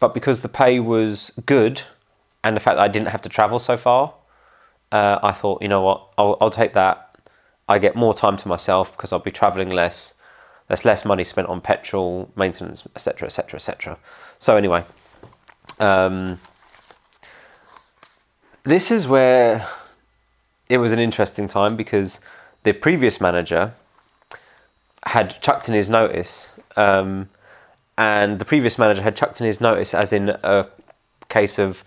but 0.00 0.12
because 0.12 0.40
the 0.40 0.48
pay 0.48 0.80
was 0.80 1.30
good 1.46 1.82
and 2.42 2.56
the 2.56 2.60
fact 2.60 2.76
that 2.76 2.84
I 2.84 2.88
didn't 2.88 3.08
have 3.08 3.22
to 3.22 3.28
travel 3.28 3.60
so 3.60 3.76
far, 3.76 4.14
uh, 4.92 5.18
I 5.22 5.32
thought, 5.32 5.62
you 5.62 5.68
know 5.68 5.82
what, 5.82 6.08
I'll, 6.16 6.36
I'll 6.40 6.50
take 6.50 6.72
that. 6.74 7.16
I 7.68 7.78
get 7.78 7.94
more 7.94 8.14
time 8.14 8.36
to 8.38 8.48
myself 8.48 8.92
because 8.96 9.12
I'll 9.12 9.18
be 9.18 9.30
traveling 9.30 9.70
less. 9.70 10.14
There's 10.68 10.84
less 10.84 11.04
money 11.04 11.24
spent 11.24 11.48
on 11.48 11.60
petrol, 11.60 12.30
maintenance, 12.36 12.84
etc., 12.94 13.26
etc., 13.26 13.56
etc. 13.56 13.98
So 14.38 14.56
anyway, 14.56 14.84
um, 15.78 16.40
this 18.64 18.90
is 18.90 19.06
where 19.08 19.66
it 20.68 20.78
was 20.78 20.92
an 20.92 20.98
interesting 20.98 21.48
time 21.48 21.76
because 21.76 22.20
the 22.64 22.72
previous 22.72 23.20
manager 23.20 23.72
had 25.06 25.40
chucked 25.40 25.68
in 25.68 25.74
his 25.74 25.88
notice. 25.88 26.52
Um, 26.76 27.28
and 27.96 28.38
the 28.38 28.44
previous 28.44 28.78
manager 28.78 29.02
had 29.02 29.16
chucked 29.16 29.40
in 29.40 29.46
his 29.46 29.60
notice 29.60 29.94
as 29.94 30.12
in 30.12 30.28
a 30.28 30.66
case 31.28 31.58
of 31.58 31.82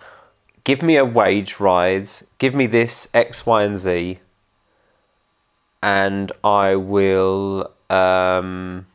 give 0.63 0.81
me 0.81 0.95
a 0.97 1.05
wage 1.05 1.59
rise, 1.59 2.25
give 2.37 2.53
me 2.53 2.67
this 2.67 3.07
X, 3.13 3.45
Y, 3.45 3.63
and 3.63 3.77
Z, 3.77 4.19
and 5.81 6.31
I 6.43 6.75
will 6.75 7.71
um, 7.89 8.85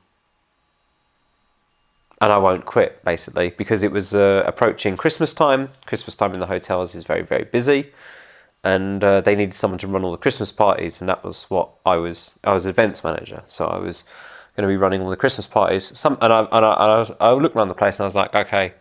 and 2.20 2.32
I 2.32 2.38
won't 2.38 2.64
quit 2.64 3.04
basically 3.04 3.50
because 3.50 3.82
it 3.82 3.92
was 3.92 4.14
uh, 4.14 4.42
approaching 4.46 4.96
Christmas 4.96 5.34
time. 5.34 5.70
Christmas 5.86 6.16
time 6.16 6.32
in 6.32 6.40
the 6.40 6.46
hotels 6.46 6.94
is 6.94 7.04
very 7.04 7.22
very 7.22 7.44
busy, 7.44 7.92
and 8.64 9.02
uh, 9.02 9.20
they 9.20 9.34
needed 9.34 9.54
someone 9.54 9.78
to 9.80 9.86
run 9.86 10.04
all 10.04 10.12
the 10.12 10.18
Christmas 10.18 10.52
parties, 10.52 11.00
and 11.00 11.08
that 11.08 11.24
was 11.24 11.44
what 11.44 11.70
I 11.84 11.96
was. 11.96 12.32
I 12.44 12.54
was 12.54 12.66
events 12.66 13.02
manager, 13.02 13.42
so 13.48 13.66
I 13.66 13.78
was 13.78 14.04
going 14.56 14.66
to 14.66 14.72
be 14.72 14.76
running 14.76 15.02
all 15.02 15.10
the 15.10 15.16
Christmas 15.16 15.46
parties. 15.46 15.96
Some 15.98 16.16
and 16.20 16.32
I 16.32 16.40
and 16.52 16.64
I, 16.64 16.72
and 16.72 17.16
I, 17.20 17.26
I 17.26 17.32
looked 17.32 17.56
around 17.56 17.68
the 17.68 17.74
place 17.74 17.96
and 17.96 18.04
I 18.04 18.06
was 18.06 18.14
like, 18.14 18.34
okay, 18.34 18.72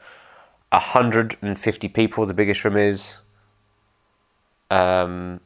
hundred 0.80 1.38
and 1.42 1.60
fifty 1.60 1.88
people. 1.88 2.26
The 2.26 2.34
biggest 2.34 2.64
room 2.64 2.78
is. 2.78 3.18
Um, 4.72 5.42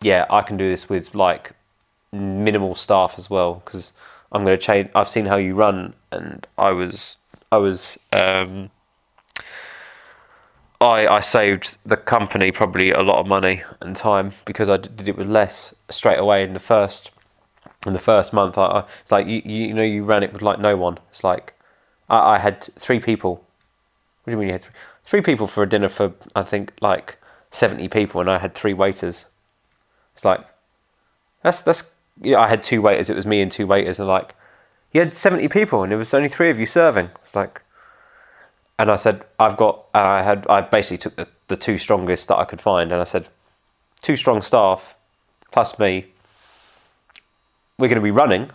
yeah, 0.00 0.26
I 0.30 0.42
can 0.42 0.56
do 0.56 0.68
this 0.68 0.88
with 0.88 1.14
like 1.14 1.52
minimal 2.12 2.74
staff 2.74 3.14
as 3.18 3.28
well 3.28 3.62
because 3.64 3.92
I'm 4.32 4.44
going 4.44 4.58
to 4.58 4.64
change. 4.64 4.90
I've 4.94 5.08
seen 5.08 5.26
how 5.26 5.36
you 5.36 5.54
run, 5.54 5.94
and 6.10 6.46
I 6.56 6.70
was 6.70 7.16
I 7.52 7.58
was 7.58 7.98
um, 8.12 8.70
I 10.80 11.06
I 11.06 11.20
saved 11.20 11.78
the 11.84 11.96
company 11.96 12.50
probably 12.52 12.92
a 12.92 13.02
lot 13.02 13.18
of 13.18 13.26
money 13.26 13.62
and 13.80 13.94
time 13.94 14.32
because 14.44 14.68
I 14.68 14.76
did 14.78 15.08
it 15.08 15.16
with 15.16 15.28
less 15.28 15.74
straight 15.90 16.18
away 16.18 16.44
in 16.44 16.54
the 16.54 16.60
first 16.60 17.10
in 17.86 17.92
the 17.92 17.98
first 17.98 18.32
month, 18.32 18.58
I, 18.58 18.84
it's 19.02 19.12
like 19.12 19.26
you, 19.26 19.42
you 19.44 19.74
know 19.74 19.82
you 19.82 20.04
ran 20.04 20.22
it 20.22 20.32
with 20.32 20.42
like 20.42 20.58
no 20.58 20.76
one. 20.76 20.98
It's 21.10 21.24
like 21.24 21.54
I, 22.08 22.34
I 22.34 22.38
had 22.38 22.62
three 22.78 23.00
people. 23.00 23.44
What 24.28 24.36
do 24.36 24.36
you 24.36 24.40
mean 24.40 24.48
you 24.48 24.52
had 24.52 24.62
three? 24.62 24.72
Three 25.04 25.22
people 25.22 25.46
for 25.46 25.62
a 25.62 25.68
dinner 25.68 25.88
for 25.88 26.12
I 26.36 26.42
think 26.42 26.72
like 26.80 27.16
seventy 27.50 27.88
people, 27.88 28.20
and 28.20 28.30
I 28.30 28.38
had 28.38 28.54
three 28.54 28.74
waiters. 28.74 29.26
It's 30.14 30.24
like 30.24 30.44
that's 31.42 31.62
that's 31.62 31.84
yeah. 32.20 32.40
I 32.40 32.48
had 32.48 32.62
two 32.62 32.82
waiters. 32.82 33.08
It 33.08 33.16
was 33.16 33.26
me 33.26 33.40
and 33.40 33.50
two 33.50 33.66
waiters, 33.66 33.98
and 33.98 34.06
like 34.06 34.34
you 34.92 35.00
had 35.00 35.14
seventy 35.14 35.48
people, 35.48 35.82
and 35.82 35.90
there 35.90 35.98
was 35.98 36.12
only 36.12 36.28
three 36.28 36.50
of 36.50 36.58
you 36.58 36.66
serving. 36.66 37.10
It's 37.24 37.34
like, 37.34 37.62
and 38.78 38.90
I 38.90 38.96
said 38.96 39.24
I've 39.38 39.56
got. 39.56 39.86
I 39.94 40.22
had 40.22 40.46
I 40.50 40.60
basically 40.60 40.98
took 40.98 41.16
the 41.16 41.28
the 41.48 41.56
two 41.56 41.78
strongest 41.78 42.28
that 42.28 42.36
I 42.36 42.44
could 42.44 42.60
find, 42.60 42.92
and 42.92 43.00
I 43.00 43.04
said 43.04 43.28
two 44.02 44.14
strong 44.14 44.42
staff 44.42 44.94
plus 45.50 45.78
me 45.78 46.08
we're 47.78 47.88
going 47.88 47.96
to 47.96 48.02
be 48.02 48.10
running, 48.10 48.50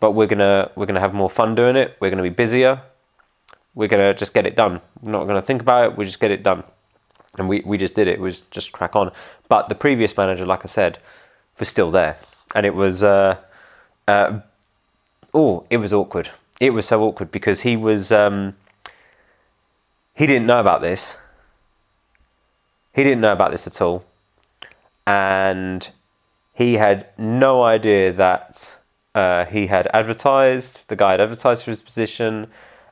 but 0.00 0.12
we're 0.12 0.26
gonna 0.26 0.70
we're 0.74 0.86
gonna 0.86 1.00
have 1.00 1.14
more 1.14 1.30
fun 1.30 1.54
doing 1.54 1.76
it. 1.76 1.96
We're 2.00 2.10
gonna 2.10 2.22
be 2.22 2.28
busier. 2.28 2.82
We're 3.78 3.86
gonna 3.86 4.12
just 4.12 4.34
get 4.34 4.44
it 4.44 4.56
done. 4.56 4.80
We're 5.02 5.12
not 5.12 5.28
gonna 5.28 5.40
think 5.40 5.60
about 5.60 5.84
it. 5.84 5.96
We 5.96 6.04
just 6.04 6.18
get 6.18 6.32
it 6.32 6.42
done, 6.42 6.64
and 7.38 7.48
we 7.48 7.62
we 7.64 7.78
just 7.78 7.94
did 7.94 8.08
it. 8.08 8.14
It 8.14 8.20
was 8.20 8.40
just 8.50 8.72
crack 8.72 8.96
on. 8.96 9.12
But 9.48 9.68
the 9.68 9.76
previous 9.76 10.16
manager, 10.16 10.44
like 10.44 10.64
I 10.64 10.68
said, 10.68 10.98
was 11.60 11.68
still 11.68 11.92
there, 11.92 12.16
and 12.56 12.66
it 12.66 12.74
was 12.74 13.04
uh, 13.04 13.36
uh, 14.08 14.40
oh, 15.32 15.64
it 15.70 15.76
was 15.76 15.92
awkward. 15.92 16.30
It 16.58 16.70
was 16.70 16.86
so 16.88 17.00
awkward 17.04 17.30
because 17.30 17.60
he 17.60 17.76
was 17.76 18.10
um, 18.10 18.56
he 20.12 20.26
didn't 20.26 20.46
know 20.46 20.58
about 20.58 20.82
this. 20.82 21.16
He 22.96 23.04
didn't 23.04 23.20
know 23.20 23.32
about 23.32 23.52
this 23.52 23.68
at 23.68 23.80
all, 23.80 24.04
and 25.06 25.88
he 26.52 26.74
had 26.74 27.06
no 27.16 27.62
idea 27.62 28.12
that 28.12 28.76
uh, 29.14 29.44
he 29.44 29.68
had 29.68 29.88
advertised, 29.94 30.88
the 30.88 30.96
guy 30.96 31.12
had 31.12 31.20
advertised 31.20 31.62
for 31.62 31.70
his 31.70 31.80
position. 31.80 32.48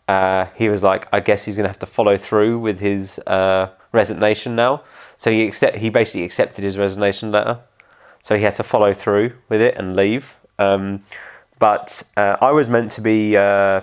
Uh, 0.09 0.47
he 0.55 0.69
was 0.69 0.83
like, 0.83 1.09
I 1.13 1.21
guess 1.21 1.45
he's 1.45 1.57
going 1.57 1.65
to 1.65 1.69
have 1.69 1.79
to 1.81 1.87
follow 1.87 2.17
through 2.17 2.59
with 2.61 2.79
his 2.81 3.19
uh, 3.27 3.71
resignation 3.93 4.55
now. 4.55 4.83
So 5.19 5.31
he 5.31 5.45
accept, 5.47 5.77
he 5.79 5.91
basically 5.91 6.25
accepted 6.25 6.65
his 6.65 6.79
resignation 6.79 7.33
letter. 7.33 7.59
So 8.23 8.37
he 8.37 8.43
had 8.43 8.55
to 8.57 8.63
follow 8.63 8.95
through 8.95 9.33
with 9.49 9.61
it 9.61 9.77
and 9.77 9.97
leave. 9.97 10.35
Um, 10.59 11.01
but 11.59 12.03
uh, 12.17 12.37
I 12.41 12.51
was 12.53 12.69
meant 12.69 12.93
to 12.93 13.01
be 13.01 13.37
uh, 13.37 13.81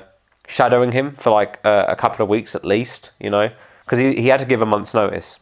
shadowing 0.48 0.92
him 0.92 1.16
for 1.16 1.32
like 1.32 1.60
uh, 1.66 1.86
a 1.88 1.96
couple 1.96 2.24
of 2.24 2.30
weeks 2.30 2.56
at 2.56 2.64
least, 2.64 3.12
you 3.20 3.30
know, 3.30 3.50
because 3.86 4.00
he, 4.00 4.16
he 4.16 4.28
had 4.28 4.40
to 4.40 4.46
give 4.46 4.62
a 4.62 4.66
month's 4.66 4.94
notice. 4.94 5.40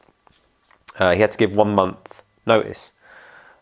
he 0.98 1.20
had 1.20 1.32
to 1.32 1.38
give 1.38 1.56
one 1.56 1.76
month 1.76 2.24
notice 2.46 2.92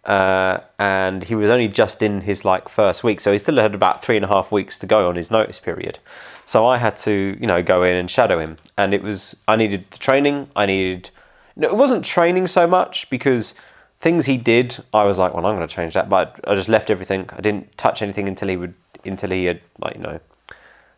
uh, 0.06 0.60
and 0.78 1.24
he 1.24 1.36
was 1.36 1.50
only 1.50 1.68
just 1.68 2.02
in 2.02 2.22
his 2.22 2.46
like 2.46 2.70
first 2.70 3.04
week, 3.04 3.22
so 3.22 3.32
he 3.32 3.38
still 3.38 3.58
had 3.58 3.76
about 3.76 4.04
three 4.04 4.16
and 4.16 4.26
a 4.26 4.28
half 4.28 4.52
weeks 4.52 4.80
to 4.80 4.88
go 4.88 5.08
on 5.10 5.16
his 5.16 5.30
notice 5.30 5.60
period. 5.60 6.00
So 6.46 6.66
I 6.66 6.78
had 6.78 6.98
to, 6.98 7.38
you 7.40 7.46
know, 7.46 7.62
go 7.62 7.84
in 7.84 7.96
and 7.96 8.10
shadow 8.10 8.40
him, 8.40 8.58
and 8.78 8.94
it 8.94 9.04
was 9.04 9.36
I 9.48 9.56
needed 9.56 9.92
training. 9.92 10.50
I 10.56 10.66
needed 10.66 11.10
no, 11.56 11.68
it 11.68 11.76
wasn't 11.76 12.06
training 12.06 12.48
so 12.48 12.66
much 12.66 13.10
because 13.10 13.54
things 14.00 14.26
he 14.26 14.38
did, 14.38 14.82
I 14.94 15.04
was 15.04 15.18
like, 15.18 15.34
well, 15.34 15.46
I'm 15.46 15.56
going 15.56 15.68
to 15.68 15.74
change 15.74 15.94
that, 15.94 16.10
but 16.10 16.40
I 16.48 16.56
just 16.56 16.70
left 16.70 16.90
everything. 16.90 17.30
I 17.34 17.42
didn't 17.42 17.78
touch 17.78 18.02
anything 18.02 18.28
until 18.28 18.48
he 18.48 18.56
would 18.56 18.74
until 19.06 19.30
he 19.30 19.46
had 19.46 19.62
like 19.80 19.96
you 19.96 20.02
know 20.02 20.20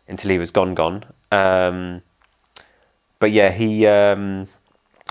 until 0.08 0.30
he 0.30 0.38
was 0.38 0.50
gone 0.50 0.74
gone. 0.74 1.04
Um, 1.30 2.02
but 3.18 3.32
yeah, 3.32 3.50
he 3.50 3.86
um, 3.86 4.48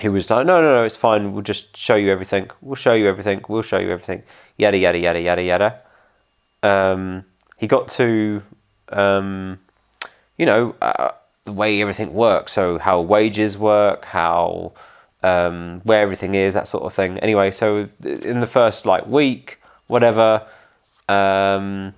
he 0.02 0.08
was 0.08 0.28
like, 0.28 0.46
no, 0.46 0.60
no, 0.60 0.74
no, 0.74 0.82
it's 0.84 0.96
fine. 0.96 1.32
We'll 1.32 1.42
just 1.42 1.76
show 1.76 1.94
you 1.94 2.10
everything. 2.10 2.50
We'll 2.60 2.74
show 2.74 2.92
you 2.92 3.08
everything. 3.08 3.40
We'll 3.48 3.62
show 3.62 3.78
you 3.78 3.90
everything. 3.90 4.24
Yada 4.56 4.76
yada 4.76 4.98
yada 4.98 5.20
yada 5.20 5.42
yada. 5.42 5.80
Um, 6.64 7.24
he 7.56 7.68
got 7.68 7.88
to, 7.90 8.42
um, 8.88 9.60
you 10.36 10.46
know, 10.46 10.74
uh, 10.82 11.12
the 11.44 11.52
way 11.52 11.80
everything 11.80 12.12
works. 12.12 12.52
So 12.52 12.78
how 12.78 13.00
wages 13.00 13.56
work, 13.56 14.04
how 14.04 14.72
um, 15.22 15.80
where 15.84 16.02
everything 16.02 16.34
is, 16.34 16.54
that 16.54 16.66
sort 16.66 16.82
of 16.82 16.92
thing. 16.92 17.18
Anyway, 17.20 17.52
so 17.52 17.88
in 18.02 18.40
the 18.40 18.48
first 18.48 18.84
like 18.84 19.06
week, 19.06 19.60
whatever, 19.86 20.44
um, 21.08 21.94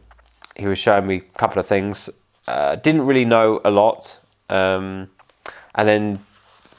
he 0.56 0.66
was 0.66 0.78
showing 0.78 1.06
me 1.06 1.16
a 1.16 1.38
couple 1.38 1.58
of 1.58 1.66
things. 1.66 2.10
Uh, 2.46 2.76
didn't 2.76 3.06
really 3.06 3.24
know 3.24 3.62
a 3.64 3.70
lot, 3.70 4.18
um, 4.50 5.08
and 5.74 5.88
then 5.88 6.18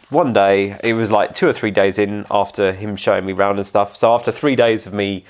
one 0.09 0.33
day, 0.33 0.77
it 0.83 0.93
was 0.93 1.09
like 1.11 1.35
two 1.35 1.47
or 1.47 1.53
three 1.53 1.71
days 1.71 1.97
in 1.97 2.25
after 2.29 2.73
him 2.73 2.95
showing 2.95 3.25
me 3.25 3.33
around 3.33 3.57
and 3.57 3.67
stuff. 3.67 3.95
So 3.95 4.13
after 4.13 4.31
three 4.31 4.55
days 4.55 4.85
of 4.85 4.93
me 4.93 5.25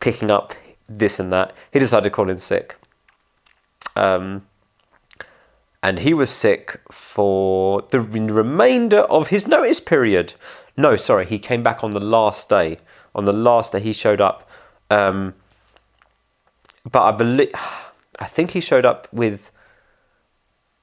picking 0.00 0.30
up 0.30 0.54
this 0.88 1.18
and 1.18 1.32
that, 1.32 1.52
he 1.72 1.78
decided 1.78 2.04
to 2.04 2.10
call 2.10 2.30
in 2.30 2.38
sick. 2.38 2.76
Um, 3.96 4.46
and 5.82 5.98
he 5.98 6.14
was 6.14 6.30
sick 6.30 6.80
for 6.90 7.82
the 7.90 8.00
remainder 8.00 9.00
of 9.00 9.28
his 9.28 9.46
notice 9.46 9.80
period. 9.80 10.34
No, 10.76 10.96
sorry, 10.96 11.26
he 11.26 11.38
came 11.38 11.62
back 11.62 11.84
on 11.84 11.90
the 11.90 12.00
last 12.00 12.48
day. 12.48 12.78
On 13.14 13.24
the 13.24 13.32
last 13.32 13.72
day, 13.72 13.80
he 13.80 13.92
showed 13.92 14.20
up. 14.20 14.48
Um, 14.90 15.34
but 16.90 17.02
I 17.02 17.12
believe, 17.12 17.50
I 18.18 18.26
think 18.26 18.52
he 18.52 18.60
showed 18.60 18.84
up 18.84 19.08
with 19.12 19.50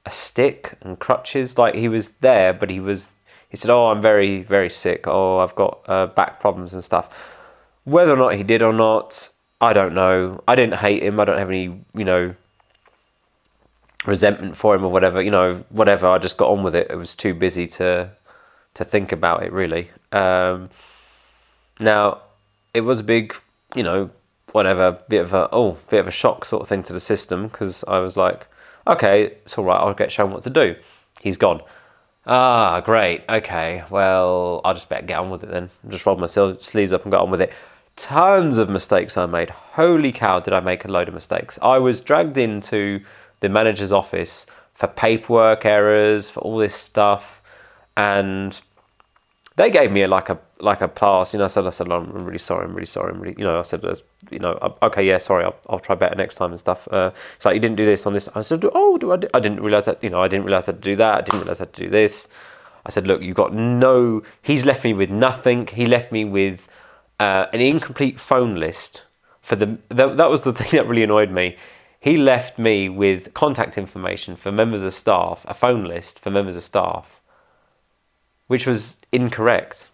a 0.06 0.12
stick 0.12 0.78
and 0.82 1.00
crutches. 1.00 1.58
Like 1.58 1.76
he 1.76 1.88
was 1.88 2.10
there, 2.22 2.54
but 2.54 2.70
he 2.70 2.80
was. 2.80 3.08
He 3.52 3.58
said, 3.58 3.70
"Oh, 3.70 3.88
I'm 3.88 4.02
very, 4.02 4.44
very 4.44 4.70
sick. 4.70 5.04
Oh, 5.08 5.40
I've 5.40 5.56
got 5.56 5.82
uh, 5.88 6.08
back 6.08 6.40
problems 6.40 6.74
and 6.74 6.84
stuff." 6.84 7.10
Whether 7.84 8.14
or 8.14 8.18
not 8.18 8.36
he 8.36 8.44
did 8.44 8.64
or 8.64 8.74
not, 8.74 9.30
I 9.60 9.74
don't 9.74 9.94
know. 9.94 10.42
I 10.48 10.56
didn't 10.56 10.80
hate 10.80 11.04
him. 11.04 11.20
I 11.20 11.26
don't 11.26 11.38
have 11.38 11.50
any, 11.50 11.84
you 11.94 12.06
know, 12.06 12.34
resentment 14.06 14.56
for 14.56 14.74
him 14.74 14.86
or 14.86 14.92
whatever. 14.92 15.22
You 15.22 15.32
know, 15.32 15.66
whatever. 15.70 16.08
I 16.08 16.18
just 16.18 16.38
got 16.38 16.50
on 16.50 16.64
with 16.64 16.76
it. 16.76 16.90
I 16.90 16.96
was 16.96 17.14
too 17.14 17.34
busy 17.34 17.68
to 17.68 18.12
to 18.76 18.86
think 18.86 19.12
about 19.12 19.44
it 19.44 19.52
really. 19.52 19.92
Um, 20.14 20.70
now, 21.80 22.22
it 22.74 22.82
was 22.82 23.02
a 23.02 23.04
big, 23.04 23.36
you 23.76 23.84
know, 23.84 24.10
whatever, 24.54 24.98
bit 25.10 25.22
of 25.22 25.34
a 25.34 25.50
oh, 25.52 25.78
bit 25.90 26.00
of 26.00 26.08
a 26.08 26.12
shock 26.12 26.46
sort 26.46 26.62
of 26.62 26.70
thing 26.70 26.84
to 26.84 26.94
the 26.94 27.00
system 27.00 27.48
because 27.48 27.84
I 27.88 28.00
was 28.00 28.16
like, 28.16 28.48
okay, 28.88 29.26
it's 29.26 29.58
all 29.58 29.66
right. 29.66 29.78
I'll 29.78 29.94
get 29.94 30.12
shown 30.12 30.32
what 30.32 30.44
to 30.44 30.50
do. 30.50 30.76
He's 31.22 31.38
gone. 31.38 31.62
Ah, 32.26 32.82
great. 32.82 33.24
Okay, 33.28 33.84
well, 33.90 34.62
I'll 34.64 34.76
just 34.76 34.90
better 34.90 35.06
get 35.06 35.20
on 35.20 35.32
with 35.32 35.44
it 35.44 35.50
then. 35.50 35.72
Just 35.90 36.06
roll 36.06 36.18
my 36.18 36.28
sleeves 36.28 36.94
up 36.94 37.04
and 37.04 37.12
get 37.12 37.20
on 37.20 37.32
with 37.32 37.42
it. 37.42 37.52
Tons 37.96 38.58
of 38.58 38.70
mistakes 38.70 39.18
I 39.18 39.26
made. 39.26 39.50
Holy 39.50 40.12
cow, 40.12 40.40
did 40.40 40.54
I 40.54 40.60
make 40.60 40.86
a 40.86 40.88
load 40.88 41.08
of 41.08 41.14
mistakes? 41.14 41.58
I 41.62 41.78
was 41.80 42.00
dragged 42.02 42.38
into 42.38 43.04
the 43.40 43.50
manager's 43.50 43.92
office 43.92 44.46
for 44.76 44.88
paperwork 44.88 45.66
errors, 45.66 46.30
for 46.30 46.42
all 46.42 46.58
this 46.58 46.76
stuff, 46.76 47.42
and 47.98 48.60
they 49.58 49.70
gave 49.70 49.92
me 49.92 50.04
a, 50.04 50.08
like 50.08 50.30
a 50.30 50.40
like 50.60 50.82
a 50.82 50.88
pass. 50.88 51.34
You 51.34 51.40
know, 51.40 51.46
I 51.46 51.50
said, 51.50 51.68
I 51.68 51.72
said, 51.72 51.92
I'm 51.92 52.12
really 52.12 52.40
sorry. 52.40 52.66
I'm 52.66 52.74
really 52.74 52.86
sorry. 52.86 53.14
I'm 53.14 53.20
really, 53.20 53.36
you 53.38 53.44
know, 53.44 53.60
I 53.60 53.64
said, 53.64 53.84
you 54.30 54.40
know, 54.40 54.58
okay, 54.82 55.06
yeah, 55.06 55.18
sorry. 55.18 55.44
I'll, 55.44 55.56
I'll 55.70 55.80
try 55.80 55.96
better 55.96 56.16
next 56.16 56.36
time 56.36 56.52
and 56.52 56.60
stuff. 56.60 56.88
Uh, 56.90 57.12
it's 57.36 57.46
like 57.46 57.56
you 57.56 57.60
didn't 57.60 57.76
do 57.76 57.86
this 57.86 58.06
on 58.06 58.14
this. 58.14 58.30
I 58.34 58.42
said, 58.42 58.64
oh, 58.74 58.98
do 58.98 59.12
I? 59.12 59.16
I 59.34 59.40
didn't 59.40 59.62
realize 59.62 59.86
that. 59.86 60.04
You 60.04 60.10
know, 60.10 60.22
I 60.22 60.28
didn't 60.28 60.46
realize 60.46 60.68
how 60.68 60.72
to 60.74 60.78
do 60.80 60.96
that. 60.96 61.16
I 61.16 61.22
didn't 61.22 61.42
realize 61.42 61.60
I 61.60 61.64
had 61.64 61.74
to 61.74 61.84
do 61.84 61.90
this. 61.90 62.30
I 62.86 62.92
said, 62.92 63.08
look, 63.08 63.22
you've 63.22 63.36
got 63.36 63.54
no. 63.54 64.24
He's 64.42 64.66
left 64.66 64.84
me 64.84 64.94
with 64.94 65.10
nothing. 65.10 65.68
He 65.68 65.86
left 65.86 66.12
me 66.12 66.24
with 66.24 66.68
uh, 67.20 67.48
an 67.54 67.60
incomplete 67.60 68.20
phone 68.20 68.56
list 68.56 69.02
for 69.42 69.58
the. 69.58 69.78
That, 69.90 70.18
that 70.18 70.30
was 70.30 70.44
the 70.44 70.54
thing 70.58 70.70
that 70.72 70.88
really 70.88 71.04
annoyed 71.04 71.32
me. 71.32 71.58
He 72.00 72.18
left 72.18 72.58
me 72.58 72.90
with 72.90 73.34
contact 73.36 73.78
information 73.78 74.36
for 74.36 74.52
members 74.52 74.82
of 74.84 74.94
staff, 74.94 75.42
a 75.46 75.54
phone 75.54 75.84
list 75.84 76.20
for 76.20 76.32
members 76.32 76.56
of 76.56 76.64
staff, 76.64 77.21
which 78.52 78.66
was 78.68 78.98
incorrect 79.12 79.88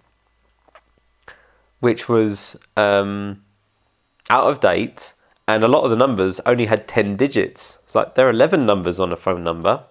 which 1.80 2.10
was 2.10 2.58
um, 2.76 3.44
out 4.30 4.46
of 4.46 4.60
date, 4.60 5.14
and 5.48 5.64
a 5.64 5.68
lot 5.68 5.84
of 5.84 5.90
the 5.90 5.96
numbers 5.96 6.40
only 6.46 6.66
had 6.66 6.88
10 6.88 7.16
digits. 7.16 7.80
It's 7.84 7.96
like 7.96 8.16
there 8.16 8.28
are 8.28 8.32
11 8.32 8.66
numbers 8.66 9.00
on 9.00 9.12
a 9.12 9.16
phone 9.16 9.44
number. 9.44 9.84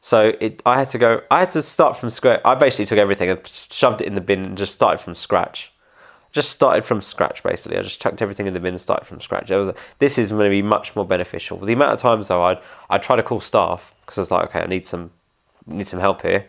So 0.00 0.32
it, 0.40 0.62
I 0.64 0.78
had 0.78 0.88
to 0.90 0.98
go, 0.98 1.22
I 1.30 1.40
had 1.40 1.50
to 1.52 1.62
start 1.62 1.96
from 1.96 2.08
scratch. 2.10 2.40
I 2.44 2.54
basically 2.54 2.86
took 2.86 2.98
everything 2.98 3.28
and 3.30 3.40
shoved 3.46 4.00
it 4.00 4.06
in 4.06 4.14
the 4.14 4.20
bin 4.20 4.44
and 4.44 4.56
just 4.56 4.74
started 4.74 4.98
from 4.98 5.14
scratch. 5.14 5.72
Just 6.30 6.52
started 6.52 6.86
from 6.86 7.02
scratch 7.02 7.42
basically. 7.42 7.76
I 7.76 7.82
just 7.82 8.00
chucked 8.00 8.22
everything 8.22 8.46
in 8.46 8.54
the 8.54 8.60
bin 8.60 8.74
and 8.74 8.80
started 8.80 9.06
from 9.06 9.20
scratch. 9.20 9.50
Was, 9.50 9.74
this 9.98 10.18
is 10.18 10.30
going 10.30 10.44
to 10.44 10.50
be 10.50 10.62
much 10.62 10.94
more 10.94 11.04
beneficial. 11.04 11.58
The 11.58 11.72
amount 11.72 11.92
of 11.92 11.98
times 11.98 12.28
though, 12.28 12.42
I'd, 12.44 12.58
I'd 12.88 13.02
try 13.02 13.16
to 13.16 13.22
call 13.22 13.40
staff 13.40 13.92
because 14.06 14.18
I 14.18 14.20
was 14.20 14.30
like, 14.30 14.50
okay, 14.50 14.60
I 14.60 14.66
need 14.66 14.86
some, 14.86 15.10
need 15.66 15.88
some 15.88 16.00
help 16.00 16.22
here 16.22 16.46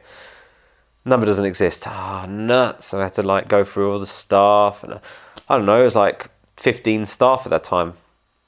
number 1.06 1.26
doesn't 1.26 1.46
exist. 1.46 1.84
Ah, 1.86 2.24
oh, 2.24 2.30
nuts! 2.30 2.94
I 2.94 3.04
had 3.04 3.14
to 3.16 3.24
like 3.24 3.48
go 3.48 3.64
through 3.64 3.92
all 3.92 4.00
the 4.00 4.06
staff, 4.06 4.84
and 4.84 5.00
I 5.48 5.58
don't 5.58 5.66
know. 5.66 5.82
It 5.82 5.86
was 5.86 5.96
like 5.96 6.30
fifteen 6.58 7.06
staff 7.06 7.42
at 7.46 7.50
that 7.50 7.64
time. 7.64 7.94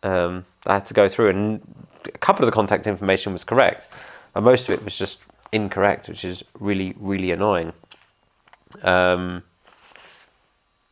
Um, 0.04 0.46
I 0.66 0.74
had 0.74 0.86
to 0.88 0.94
go 0.94 1.10
through, 1.10 1.30
and 1.30 1.62
a 2.06 2.18
couple 2.18 2.44
of 2.44 2.52
the 2.52 2.56
contact 2.56 2.88
information 2.88 3.34
was 3.34 3.44
correct, 3.44 3.90
and 4.36 4.46
most 4.46 4.70
of 4.70 4.74
it 4.74 4.84
was 4.84 4.98
just 4.98 5.20
incorrect, 5.52 6.08
which 6.08 6.26
is 6.26 6.44
really, 6.60 6.96
really 6.98 7.32
annoying. 7.32 7.74
Um, 8.84 9.44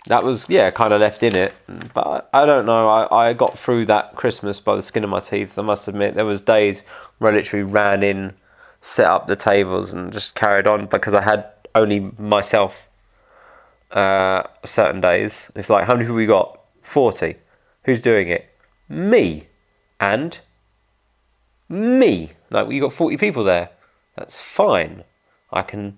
that 0.07 0.23
was 0.23 0.49
yeah, 0.49 0.71
kind 0.71 0.93
of 0.93 1.01
left 1.01 1.23
in 1.23 1.35
it, 1.35 1.53
but 1.93 2.29
I, 2.33 2.43
I 2.43 2.45
don't 2.45 2.65
know. 2.65 2.87
I, 2.87 3.29
I 3.29 3.33
got 3.33 3.57
through 3.57 3.85
that 3.87 4.15
Christmas 4.15 4.59
by 4.59 4.75
the 4.75 4.81
skin 4.81 5.03
of 5.03 5.09
my 5.09 5.19
teeth. 5.19 5.57
I 5.57 5.61
must 5.61 5.87
admit, 5.87 6.15
there 6.15 6.25
was 6.25 6.41
days 6.41 6.83
where 7.19 7.31
I 7.31 7.35
literally 7.35 7.63
ran 7.63 8.03
in 8.03 8.33
set 8.81 9.05
up 9.07 9.27
the 9.27 9.35
tables 9.35 9.93
and 9.93 10.11
just 10.11 10.35
carried 10.35 10.67
on 10.67 10.85
because 10.87 11.13
I 11.13 11.23
had 11.23 11.45
only 11.75 12.11
myself 12.17 12.87
uh, 13.91 14.43
certain 14.65 15.01
days. 15.01 15.51
It's 15.55 15.69
like, 15.69 15.85
how 15.85 15.93
many 15.93 16.05
people 16.05 16.15
we 16.15 16.25
got? 16.25 16.59
40. 16.81 17.35
Who's 17.83 18.01
doing 18.01 18.29
it? 18.29 18.49
Me. 18.87 19.47
And 19.99 20.39
me. 21.67 22.31
Like, 22.49 22.69
you 22.71 22.81
got 22.81 22.93
40 22.93 23.17
people 23.17 23.43
there. 23.43 23.69
That's 24.15 24.39
fine. 24.39 25.03
I 25.51 25.61
can. 25.61 25.97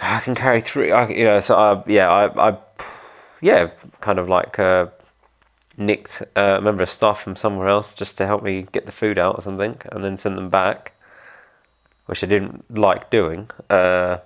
I 0.00 0.20
can 0.20 0.34
carry 0.34 0.60
through. 0.60 0.92
I, 0.92 1.08
you 1.08 1.24
know, 1.24 1.40
so 1.40 1.54
I, 1.54 1.82
yeah, 1.86 2.10
I, 2.10 2.50
I, 2.50 2.58
yeah, 3.40 3.70
kind 4.00 4.18
of 4.18 4.28
like 4.28 4.58
uh, 4.58 4.86
nicked 5.76 6.22
a 6.36 6.60
member 6.60 6.82
of 6.82 6.90
staff 6.90 7.22
from 7.22 7.36
somewhere 7.36 7.68
else 7.68 7.94
just 7.94 8.18
to 8.18 8.26
help 8.26 8.42
me 8.42 8.66
get 8.72 8.86
the 8.86 8.92
food 8.92 9.18
out 9.18 9.36
or 9.36 9.42
something, 9.42 9.80
and 9.90 10.04
then 10.04 10.16
send 10.16 10.36
them 10.36 10.50
back, 10.50 10.92
which 12.06 12.22
I 12.22 12.26
didn't 12.26 12.76
like 12.76 13.10
doing. 13.10 13.50
Uh, 13.70 14.18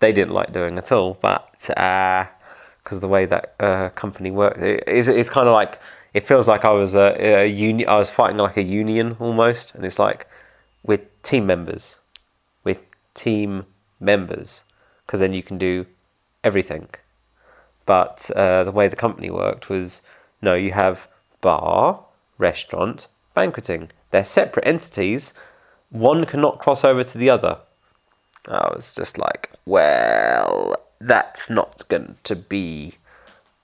they 0.00 0.12
didn't 0.12 0.34
like 0.34 0.52
doing 0.52 0.78
at 0.78 0.92
all, 0.92 1.18
but 1.20 1.50
because 1.60 2.28
uh, 2.92 2.98
the 2.98 3.08
way 3.08 3.26
that 3.26 3.54
uh, 3.58 3.88
company 3.90 4.30
worked, 4.30 4.58
it, 4.58 4.84
it's, 4.86 5.08
it's 5.08 5.30
kind 5.30 5.48
of 5.48 5.52
like 5.52 5.78
it 6.14 6.26
feels 6.26 6.48
like 6.48 6.64
I 6.64 6.70
was 6.70 6.94
a, 6.94 7.42
a 7.42 7.46
union. 7.46 7.88
I 7.88 7.96
was 7.96 8.10
fighting 8.10 8.38
like 8.38 8.56
a 8.56 8.62
union 8.62 9.16
almost, 9.18 9.74
and 9.74 9.84
it's 9.84 9.98
like 9.98 10.26
we're 10.82 11.02
team 11.22 11.46
members, 11.46 11.96
we're 12.64 12.78
team 13.14 13.66
members, 14.00 14.60
because 15.06 15.20
then 15.20 15.32
you 15.32 15.42
can 15.42 15.58
do 15.58 15.86
everything. 16.44 16.88
But 17.86 18.30
uh, 18.36 18.64
the 18.64 18.72
way 18.72 18.88
the 18.88 18.96
company 18.96 19.30
worked 19.30 19.68
was 19.68 20.02
no, 20.42 20.54
you 20.54 20.72
have 20.72 21.08
bar, 21.40 22.04
restaurant, 22.38 23.08
banqueting. 23.34 23.90
They're 24.10 24.24
separate 24.24 24.66
entities. 24.66 25.34
One 25.90 26.24
cannot 26.26 26.58
cross 26.58 26.84
over 26.84 27.04
to 27.04 27.18
the 27.18 27.30
other. 27.30 27.58
I 28.46 28.72
was 28.74 28.94
just 28.94 29.18
like, 29.18 29.50
well, 29.66 30.76
that's 31.00 31.50
not 31.50 31.86
going 31.88 32.16
to 32.24 32.36
be 32.36 32.94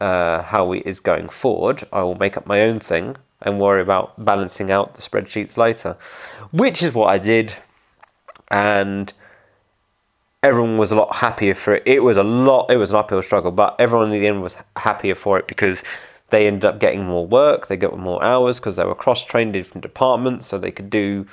uh, 0.01 0.43
how 0.43 0.73
it 0.73 0.83
is 0.85 1.01
going 1.01 1.29
forward. 1.29 1.87
I 1.93 2.03
will 2.03 2.17
make 2.17 2.37
up 2.37 2.47
my 2.47 2.61
own 2.61 2.81
thing 2.81 3.17
and 3.41 3.61
worry 3.61 3.83
about 3.83 4.23
balancing 4.23 4.71
out 4.71 4.95
the 4.95 5.03
spreadsheets 5.03 5.57
later, 5.57 5.97
which 6.53 6.83
is 6.83 6.93
what 6.93 7.07
I 7.07 7.19
did. 7.19 7.55
And 8.51 9.13
everyone 10.43 10.79
was 10.79 10.91
a 10.91 10.95
lot 10.95 11.17
happier 11.17 11.55
for 11.55 11.75
it. 11.75 11.83
It 11.87 12.03
was 12.03 12.17
a 12.17 12.23
lot, 12.23 12.71
it 12.71 12.77
was 12.77 12.91
an 12.91 12.97
uphill 12.97 13.23
struggle, 13.23 13.51
but 13.51 13.77
everyone 13.79 14.13
in 14.13 14.21
the 14.21 14.27
end 14.27 14.43
was 14.43 14.57
happier 14.77 15.15
for 15.15 15.39
it 15.39 15.47
because 15.47 15.83
they 16.31 16.47
ended 16.47 16.65
up 16.65 16.81
getting 16.81 17.05
more 17.05 17.27
work, 17.27 17.69
they 17.69 17.77
got 17.77 17.99
more 17.99 18.23
hours 18.23 18.59
because 18.59 18.77
they 18.77 18.85
were 18.85 18.95
cross 18.95 19.25
trained 19.25 19.55
in 19.55 19.63
different 19.63 19.83
departments, 19.83 20.47
so 20.47 20.59
they 20.59 20.71
could 20.71 20.91
do. 20.91 21.27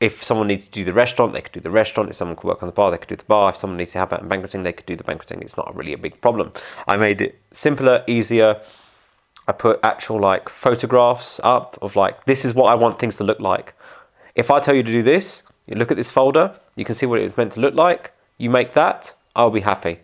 If 0.00 0.22
someone 0.22 0.48
needed 0.48 0.66
to 0.66 0.70
do 0.70 0.84
the 0.84 0.92
restaurant, 0.92 1.32
they 1.32 1.40
could 1.40 1.52
do 1.52 1.60
the 1.60 1.70
restaurant. 1.70 2.10
If 2.10 2.16
someone 2.16 2.36
could 2.36 2.46
work 2.46 2.62
on 2.62 2.66
the 2.66 2.72
bar, 2.72 2.90
they 2.90 2.98
could 2.98 3.08
do 3.08 3.16
the 3.16 3.24
bar. 3.24 3.50
If 3.50 3.56
someone 3.56 3.78
needed 3.78 3.92
to 3.92 3.98
have 3.98 4.10
that 4.10 4.20
in 4.20 4.28
banqueting, 4.28 4.62
they 4.62 4.72
could 4.72 4.86
do 4.86 4.96
the 4.96 5.04
banqueting. 5.04 5.40
It's 5.40 5.56
not 5.56 5.74
really 5.74 5.92
a 5.92 5.98
big 5.98 6.20
problem. 6.20 6.52
I 6.86 6.96
made 6.96 7.20
it 7.20 7.40
simpler, 7.52 8.04
easier. 8.06 8.60
I 9.46 9.52
put 9.52 9.80
actual 9.82 10.20
like 10.20 10.48
photographs 10.48 11.40
up 11.44 11.78
of 11.80 11.96
like 11.96 12.24
this 12.24 12.44
is 12.44 12.54
what 12.54 12.70
I 12.70 12.74
want 12.74 12.98
things 12.98 13.16
to 13.16 13.24
look 13.24 13.40
like. 13.40 13.74
If 14.34 14.50
I 14.50 14.60
tell 14.60 14.74
you 14.74 14.82
to 14.82 14.92
do 14.92 15.02
this, 15.02 15.42
you 15.66 15.76
look 15.76 15.90
at 15.90 15.96
this 15.96 16.10
folder, 16.10 16.54
you 16.76 16.84
can 16.84 16.94
see 16.94 17.06
what 17.06 17.20
it's 17.20 17.36
meant 17.36 17.52
to 17.52 17.60
look 17.60 17.74
like. 17.74 18.12
You 18.36 18.50
make 18.50 18.74
that, 18.74 19.12
I'll 19.36 19.50
be 19.50 19.60
happy 19.60 20.00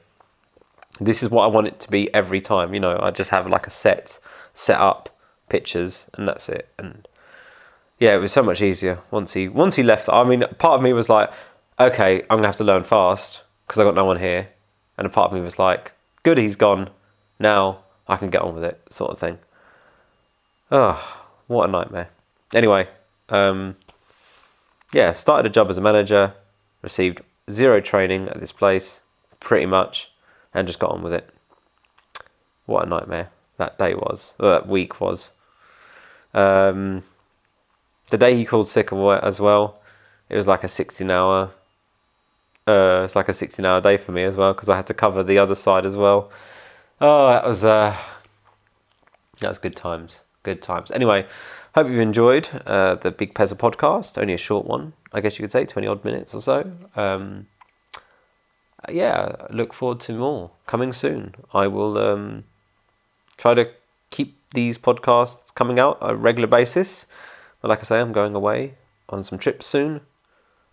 this 1.01 1.23
is 1.23 1.31
what 1.31 1.45
I 1.45 1.47
want 1.49 1.67
it 1.67 1.81
to 1.81 1.91
be 1.91 2.13
every 2.15 2.41
time. 2.41 2.75
You 2.75 2.81
know, 2.81 2.99
I 3.01 3.11
just 3.11 3.31
have 3.31 3.47
like 3.49 3.67
a 3.67 3.71
set 3.71 4.19
set 4.55 4.81
up 4.81 5.17
pictures 5.49 6.09
and 6.15 6.29
that's 6.29 6.49
it. 6.49 6.69
And 6.79 7.09
yeah, 7.99 8.15
it 8.15 8.19
was 8.19 8.33
so 8.33 8.43
much 8.43 8.63
easier 8.63 9.01
once 9.11 9.33
he 9.33 9.49
once 9.49 9.77
he 9.77 9.83
left. 9.83 10.09
I 10.09 10.25
mean, 10.25 10.45
part 10.59 10.79
of 10.79 10.83
me 10.83 10.93
was 10.93 11.09
like, 11.09 11.31
okay, 11.79 12.23
I'm 12.23 12.39
gonna 12.39 12.49
have 12.49 12.57
to 12.57 12.65
learn 12.65 12.85
fast 12.85 13.43
because 13.67 13.81
I 13.81 13.85
got 13.85 13.95
no 13.95 14.05
one 14.05 14.19
here, 14.19 14.49
and 14.99 15.07
a 15.07 15.11
part 15.11 15.31
of 15.31 15.37
me 15.37 15.43
was 15.43 15.59
like, 15.59 15.93
good, 16.23 16.39
he's 16.39 16.57
gone. 16.57 16.91
Now 17.39 17.85
I 18.07 18.17
can 18.17 18.31
get 18.31 18.43
on 18.43 18.55
with 18.55 18.65
it, 18.65 18.81
sort 18.91 19.13
of 19.13 19.19
thing. 19.19 19.39
Oh, 20.71 21.25
what 21.47 21.69
a 21.69 21.73
nightmare. 21.73 22.09
Anyway, 22.53 22.89
um, 23.29 23.77
yeah, 24.93 25.13
started 25.13 25.47
a 25.47 25.53
job 25.53 25.71
as 25.71 25.77
a 25.77 25.81
manager, 25.81 26.35
received 26.83 27.23
zero 27.51 27.81
training 27.81 28.29
at 28.29 28.41
this 28.41 28.53
place, 28.53 29.01
pretty 29.41 29.67
much 29.67 30.10
and 30.55 30.67
just 30.67 30.79
got 30.79 30.91
on 30.91 31.03
with 31.03 31.13
it. 31.13 31.29
What 32.67 32.87
a 32.87 32.89
nightmare 32.89 33.31
that 33.57 33.79
day 33.79 33.95
was, 33.95 34.33
that 34.39 34.69
week 34.69 35.01
was. 35.01 35.31
Um, 36.35 37.05
the 38.11 38.19
day 38.19 38.37
he 38.37 38.45
called 38.45 38.69
sick 38.69 38.93
as 38.93 39.41
well, 39.41 39.81
it 40.29 40.37
was 40.37 40.47
like 40.47 40.65
a 40.65 40.69
16 40.69 41.11
hour. 41.11 41.51
Uh, 42.67 43.03
it's 43.05 43.17
like 43.17 43.29
a 43.29 43.35
16 43.35 43.65
hour 43.65 43.81
day 43.81 43.97
for 43.97 44.13
me 44.13 44.23
as 44.25 44.37
well 44.37 44.53
because 44.53 44.69
I 44.69 44.77
had 44.77 44.87
to 44.89 44.95
cover 44.95 45.23
the 45.23 45.39
other 45.39 45.55
side 45.55 45.85
as 45.87 45.97
well. 45.97 46.31
Oh, 47.01 47.29
that 47.29 47.47
was 47.47 47.65
uh, 47.65 47.97
that 49.41 49.49
was 49.49 49.59
good 49.59 49.77
times. 49.77 50.21
good 50.43 50.63
times. 50.63 50.91
Anyway, 50.91 51.27
hope 51.75 51.89
you've 51.89 52.01
enjoyed 52.01 52.49
uh, 52.67 52.95
the 52.97 53.11
Big 53.11 53.35
Pezza 53.35 53.55
podcast. 53.55 54.19
Only 54.21 54.35
a 54.35 54.39
short 54.39 54.67
one, 54.67 54.93
I 55.13 55.21
guess 55.21 55.39
you 55.39 55.43
could 55.43 55.53
say, 55.53 55.65
20 55.65 55.87
odd 55.87 56.05
minutes 56.05 56.35
or 56.35 56.43
so. 56.43 56.71
Um, 56.97 57.47
yeah, 58.89 59.37
look 59.51 59.73
forward 59.73 60.01
to 60.01 60.13
more 60.13 60.51
coming 60.67 60.93
soon. 60.93 61.35
I 61.53 61.67
will 61.67 61.99
um, 61.99 62.45
try 63.37 63.55
to 63.55 63.71
keep 64.11 64.37
these 64.55 64.79
podcasts 64.79 65.55
coming 65.55 65.79
out 65.79 66.01
on 66.01 66.11
a 66.11 66.15
regular 66.15 66.49
basis. 66.49 67.07
But 67.61 67.69
like 67.69 67.81
I 67.81 67.83
say, 67.83 68.01
I'm 68.01 68.13
going 68.13 68.35
away 68.35 68.75
on 69.09 69.25
some 69.25 69.39
trips 69.39 69.67
soon. 69.67 70.01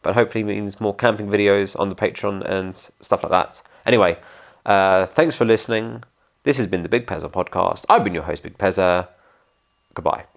But 0.04 0.16
hopefully 0.16 0.44
means 0.44 0.80
more 0.80 0.96
camping 0.96 1.28
videos 1.28 1.78
on 1.80 1.90
the 1.90 1.96
Patreon 1.96 2.50
and 2.50 2.76
stuff 3.02 3.24
like 3.24 3.32
that. 3.32 3.62
Anyway, 3.86 4.18
uh, 4.66 5.06
thanks 5.06 5.36
for 5.36 5.46
listening. 5.46 6.04
This 6.44 6.58
has 6.58 6.68
been 6.68 6.84
the 6.84 6.90
Big 6.90 7.08
Pezza 7.08 7.30
podcast. 7.30 7.84
I've 7.90 8.04
been 8.04 8.14
your 8.14 8.24
host, 8.24 8.44
Big 8.44 8.58
Pezza. 8.58 9.08
Goodbye. 9.94 10.37